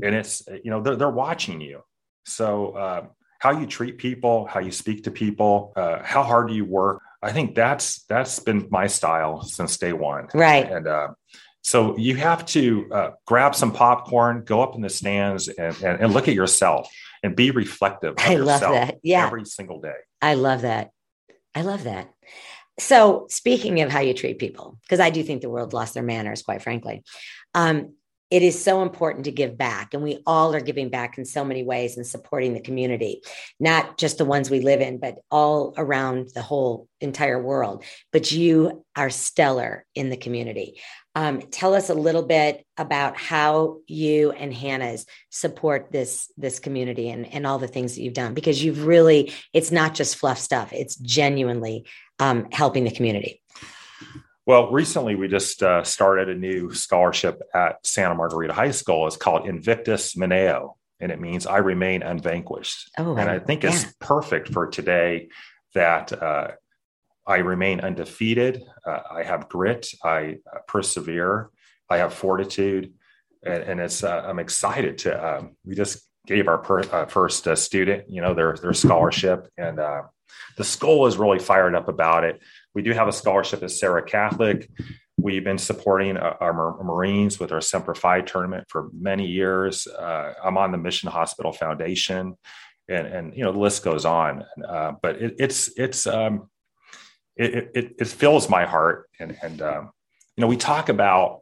And 0.03 0.15
it's 0.15 0.43
you 0.63 0.71
know 0.71 0.83
they're 0.83 0.97
they're 0.97 1.11
watching 1.11 1.61
you. 1.61 1.83
So 2.25 2.73
uh, 2.73 3.07
how 3.39 3.53
you 3.53 3.67
treat 3.67 3.99
people, 3.99 4.47
how 4.47 4.61
you 4.61 4.73
speak 4.73 5.05
to 5.05 5.11
people, 5.11 5.73
uh, 5.77 6.03
how 6.03 6.23
hard 6.23 6.49
do 6.49 6.55
you 6.55 6.65
work? 6.65 7.03
I 7.23 7.33
think 7.33 7.55
that's 7.55 8.03
that's 8.05 8.39
been 8.39 8.69
my 8.71 8.87
style 8.87 9.43
since 9.43 9.79
day 9.79 9.93
one. 9.93 10.29
Right. 10.35 10.71
And 10.71 10.87
uh, 10.87 11.09
so 11.63 11.97
you 11.97 12.17
have 12.17 12.45
to 12.47 12.89
uh, 12.93 13.11
grab 13.27 13.55
some 13.55 13.73
popcorn, 13.73 14.45
go 14.45 14.63
up 14.63 14.77
in 14.77 14.83
the 14.83 14.89
stands, 14.91 15.49
and, 15.49 15.75
and, 15.83 16.01
and 16.01 16.15
look 16.15 16.29
at 16.29 16.35
yourself 16.35 16.89
and 17.27 17.37
be 17.37 17.51
reflective. 17.51 18.15
I 18.19 18.37
love 18.37 18.61
that. 18.61 18.99
Yeah. 19.03 19.27
Every 19.27 19.45
single 19.45 19.81
day. 19.81 19.97
I 20.23 20.35
love 20.35 20.63
that. 20.63 20.91
I 21.55 21.63
love 21.63 21.85
that. 21.85 22.09
So, 22.79 23.27
speaking 23.31 23.81
of 23.81 23.91
how 23.91 24.01
you 24.01 24.15
treat 24.15 24.39
people, 24.39 24.79
because 24.83 25.01
I 25.01 25.11
do 25.11 25.23
think 25.23 25.43
the 25.43 25.51
world 25.51 25.73
lost 25.73 25.95
their 25.95 26.03
manners, 26.03 26.43
quite 26.43 26.63
frankly, 26.63 27.03
um, 27.55 27.95
it 28.31 28.43
is 28.43 28.63
so 28.63 28.83
important 28.83 29.25
to 29.27 29.33
give 29.33 29.57
back. 29.57 29.95
And 29.95 30.03
we 30.03 30.23
all 30.27 30.55
are 30.55 30.61
giving 30.61 30.89
back 30.89 31.17
in 31.17 31.25
so 31.25 31.45
many 31.45 31.63
ways 31.63 31.97
and 31.97 32.07
supporting 32.07 32.55
the 32.55 32.61
community, 32.61 33.23
not 33.61 33.99
just 33.99 34.19
the 34.19 34.25
ones 34.25 34.51
we 34.51 34.61
live 34.61 34.81
in, 34.81 34.99
but 34.99 35.19
all 35.31 35.75
around 35.77 36.31
the 36.35 36.43
whole 36.43 36.89
entire 37.01 37.41
world. 37.41 37.85
But 38.13 38.33
you 38.33 38.85
are 38.97 39.11
stellar 39.11 39.85
in 39.95 40.11
the 40.11 40.17
community. 40.17 40.81
Um, 41.15 41.41
tell 41.41 41.75
us 41.75 41.89
a 41.89 41.95
little 41.95 42.25
bit 42.25 42.67
about 42.77 43.17
how 43.17 43.79
you 43.87 44.33
and 44.33 44.53
Hanna's 44.53 45.07
support 45.31 45.91
this 45.91 46.31
this 46.37 46.59
community 46.59 47.09
and, 47.09 47.33
and 47.33 47.47
all 47.47 47.59
the 47.59 47.69
things 47.69 47.95
that 47.95 48.03
you've 48.03 48.13
done 48.13 48.35
because 48.35 48.63
you've 48.63 48.87
really 48.87 49.33
it's 49.55 49.73
not 49.73 49.95
just 49.95 50.17
fluff 50.17 50.39
stuff 50.39 50.75
it's 50.75 50.97
genuinely 50.97 51.87
um, 52.19 52.49
helping 52.53 52.85
the 52.85 52.91
community 52.91 53.41
well 54.47 54.71
recently 54.71 55.15
we 55.15 55.29
just 55.29 55.63
uh, 55.63 55.83
started 55.83 56.29
a 56.29 56.35
new 56.35 56.73
scholarship 56.73 57.41
at 57.55 57.85
santa 57.85 58.15
margarita 58.15 58.53
high 58.53 58.71
school 58.71 59.07
it's 59.07 59.17
called 59.17 59.47
invictus 59.47 60.15
maneo 60.15 60.75
and 61.01 61.13
it 61.13 61.21
means 61.21 61.47
i 61.47 61.59
remain 61.59 62.03
unvanquished 62.03 62.89
oh, 62.99 63.17
and 63.17 63.29
i 63.29 63.39
think 63.39 63.63
yeah. 63.63 63.71
it's 63.71 63.85
perfect 64.01 64.53
for 64.53 64.67
today 64.67 65.29
that 65.75 66.11
uh, 66.23 66.49
I 67.27 67.39
remain 67.39 67.81
undefeated. 67.81 68.63
Uh, 68.87 69.01
I 69.11 69.23
have 69.25 69.49
grit. 69.49 69.93
I 70.05 70.39
uh, 70.53 70.59
persevere. 70.69 71.51
I 71.91 71.99
have 71.99 72.15
fortitude, 72.15 72.95
and, 73.45 73.63
and 73.63 73.81
it's. 73.81 74.05
Uh, 74.05 74.23
I'm 74.27 74.39
excited 74.39 74.99
to. 74.99 75.39
Um, 75.39 75.57
we 75.65 75.75
just 75.75 76.07
gave 76.27 76.49
our 76.49 76.59
per, 76.59 76.81
uh, 76.81 77.07
first 77.07 77.47
uh, 77.47 77.57
student, 77.57 78.09
you 78.09 78.23
know, 78.23 78.35
their 78.35 78.57
their 78.57 78.75
scholarship, 78.75 79.49
and 79.59 79.81
uh, 79.81 80.03
the 80.57 80.65
school 80.65 81.07
is 81.07 81.17
really 81.17 81.39
fired 81.39 81.75
up 81.75 81.89
about 81.89 82.25
it. 82.25 82.41
We 82.77 82.83
do 82.83 82.93
have 82.93 83.09
a 83.09 83.13
scholarship 83.13 83.63
at 83.63 83.71
JSerra 83.71 84.07
Catholic. 84.07 84.69
We've 85.17 85.43
been 85.43 85.57
supporting 85.57 86.19
our 86.19 86.77
Marines 86.85 87.41
with 87.41 87.51
our 87.51 87.63
Semper 87.63 87.95
Fi 87.95 88.21
tournament 88.21 88.67
for 88.69 88.91
many 88.93 89.27
years. 89.27 89.89
I'm 89.99 90.59
on 90.59 90.73
the 90.73 90.79
Mission 90.79 91.09
Hospital 91.09 91.53
Foundation, 91.55 92.37
and 92.87 93.07
and 93.07 93.35
you 93.35 93.45
know 93.45 93.53
the 93.53 93.59
list 93.59 93.83
goes 93.83 94.05
on. 94.05 94.45
but 95.03 95.17
it, 95.17 95.37
it's 95.39 95.71
it's 95.79 96.07
um, 96.07 96.51
it, 97.37 97.71
it, 97.75 97.97
it 97.99 98.09
fills 98.09 98.49
my 98.51 98.67
heart. 98.67 99.09
And, 99.21 99.37
and 99.43 99.63
um, 99.63 99.91
you 100.37 100.43
know, 100.43 100.47
we 100.47 100.57
talk 100.57 100.89
about, 100.89 101.41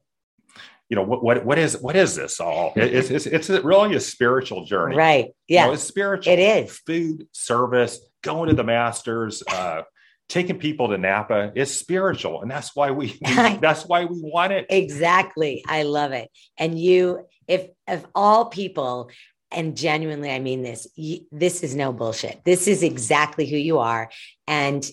you 0.88 0.97
know, 0.97 1.03
what, 1.03 1.25
what, 1.25 1.44
what 1.44 1.59
is, 1.59 1.77
what 1.79 1.97
is 1.97 2.14
this 2.14 2.40
all? 2.40 2.73
It's, 2.77 3.11
it's, 3.11 3.27
it's 3.27 3.49
really 3.64 3.97
a 3.97 4.01
spiritual 4.01 4.64
journey. 4.66 4.97
Right. 4.97 5.31
Yeah. 5.49 5.62
You 5.62 5.66
know, 5.68 5.73
it's 5.75 5.83
spiritual. 5.83 6.33
It 6.33 6.38
is 6.38 6.79
food, 6.79 7.27
service, 7.33 8.01
going 8.23 8.51
to 8.51 8.55
the 8.55 8.64
masters, 8.64 9.42
uh, 9.49 9.83
taking 10.28 10.58
people 10.58 10.88
to 10.88 10.98
Napa 10.98 11.52
is 11.54 11.76
spiritual. 11.76 12.42
And 12.42 12.50
that's 12.50 12.74
why 12.74 12.90
we, 12.90 13.18
we 13.20 13.56
that's 13.60 13.84
why 13.84 14.04
we 14.04 14.20
want 14.20 14.52
it. 14.52 14.66
Exactly. 14.70 15.64
I 15.66 15.82
love 15.82 16.12
it. 16.12 16.30
And 16.58 16.78
you, 16.78 17.26
if, 17.46 17.68
if 17.87 18.04
all 18.14 18.46
people 18.46 19.10
and 19.52 19.76
genuinely 19.76 20.32
i 20.32 20.40
mean 20.40 20.62
this 20.62 20.88
this 21.30 21.62
is 21.62 21.76
no 21.76 21.92
bullshit 21.92 22.40
this 22.44 22.66
is 22.66 22.82
exactly 22.82 23.46
who 23.46 23.56
you 23.56 23.78
are 23.78 24.10
and 24.48 24.90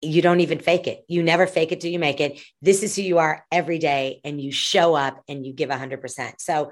you 0.00 0.22
don't 0.22 0.40
even 0.40 0.58
fake 0.58 0.86
it. 0.86 1.04
You 1.08 1.22
never 1.22 1.46
fake 1.46 1.72
it 1.72 1.80
till 1.80 1.90
you 1.90 1.98
make 1.98 2.20
it. 2.20 2.40
This 2.62 2.82
is 2.82 2.94
who 2.94 3.02
you 3.02 3.18
are 3.18 3.44
every 3.50 3.78
day, 3.78 4.20
and 4.24 4.40
you 4.40 4.52
show 4.52 4.94
up 4.94 5.22
and 5.28 5.44
you 5.44 5.52
give 5.52 5.70
100%. 5.70 6.34
So, 6.38 6.70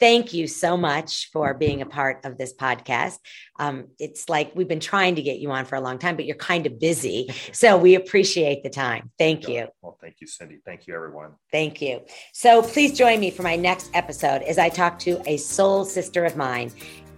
thank 0.00 0.32
you 0.32 0.46
so 0.46 0.76
much 0.76 1.30
for 1.32 1.54
being 1.54 1.82
a 1.82 1.86
part 1.86 2.24
of 2.24 2.38
this 2.38 2.54
podcast. 2.54 3.18
Um, 3.58 3.88
it's 3.98 4.28
like 4.28 4.54
we've 4.54 4.68
been 4.68 4.80
trying 4.80 5.16
to 5.16 5.22
get 5.22 5.38
you 5.38 5.50
on 5.50 5.64
for 5.64 5.76
a 5.76 5.80
long 5.80 5.98
time, 5.98 6.16
but 6.16 6.24
you're 6.24 6.36
kind 6.36 6.66
of 6.66 6.78
busy. 6.78 7.28
So, 7.52 7.76
we 7.76 7.94
appreciate 7.94 8.62
the 8.62 8.70
time. 8.70 9.10
Thank 9.18 9.48
you. 9.48 9.68
Well, 9.80 9.96
thank 10.00 10.16
you, 10.20 10.26
Cindy. 10.26 10.58
Thank 10.64 10.86
you, 10.86 10.94
everyone. 10.94 11.32
Thank 11.50 11.80
you. 11.80 12.02
So, 12.32 12.62
please 12.62 12.96
join 12.96 13.20
me 13.20 13.30
for 13.30 13.42
my 13.42 13.56
next 13.56 13.90
episode 13.94 14.42
as 14.42 14.58
I 14.58 14.68
talk 14.68 14.98
to 15.00 15.20
a 15.26 15.38
soul 15.38 15.84
sister 15.84 16.24
of 16.24 16.36
mine. 16.36 16.70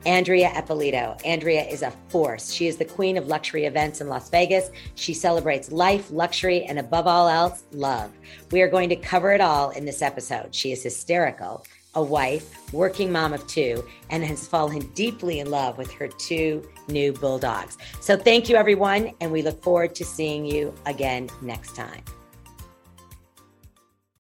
Andrea 0.07 0.49
Eppolito. 0.51 1.21
Andrea 1.27 1.63
is 1.65 1.83
a 1.83 1.93
force. 2.09 2.53
She 2.53 2.67
is 2.67 2.79
the 2.79 2.85
queen 2.85 3.19
of 3.19 3.27
luxury 3.27 3.67
events 3.67 4.01
in 4.01 4.09
Las 4.09 4.31
Vegas. 4.31 4.71
She 4.95 5.13
celebrates 5.13 5.71
life, 5.71 6.11
luxury, 6.11 6.65
and 6.65 6.79
above 6.79 7.07
all 7.07 7.29
else, 7.29 7.65
love. 7.73 8.11
We 8.51 8.63
are 8.63 8.69
going 8.69 8.89
to 8.91 8.97
cover 8.97 9.33
it 9.33 9.43
all 9.43 9.71
in 9.71 9.85
this 9.85 10.01
episode. 10.01 10.55
She 10.55 10.73
is 10.73 10.83
hysterical, 10.83 11.65
a 11.95 12.03
wife, 12.03 12.73
working 12.73 13.11
mom 13.11 13.33
of 13.33 13.47
two, 13.47 13.85
and 14.11 14.25
has 14.25 14.47
fallen 14.47 14.81
deeply 14.95 15.41
in 15.41 15.51
love 15.51 15.77
with 15.79 15.91
her 15.93 16.09
two 16.09 16.67
new 16.89 17.13
bulldogs. 17.13 17.79
So 18.01 18.17
thank 18.17 18.49
you, 18.49 18.57
everyone, 18.57 19.13
and 19.21 19.33
we 19.33 19.43
look 19.43 19.63
forward 19.63 19.95
to 19.97 20.05
seeing 20.05 20.45
you 20.45 20.75
again 20.87 21.29
next 21.43 21.75
time. 21.75 22.03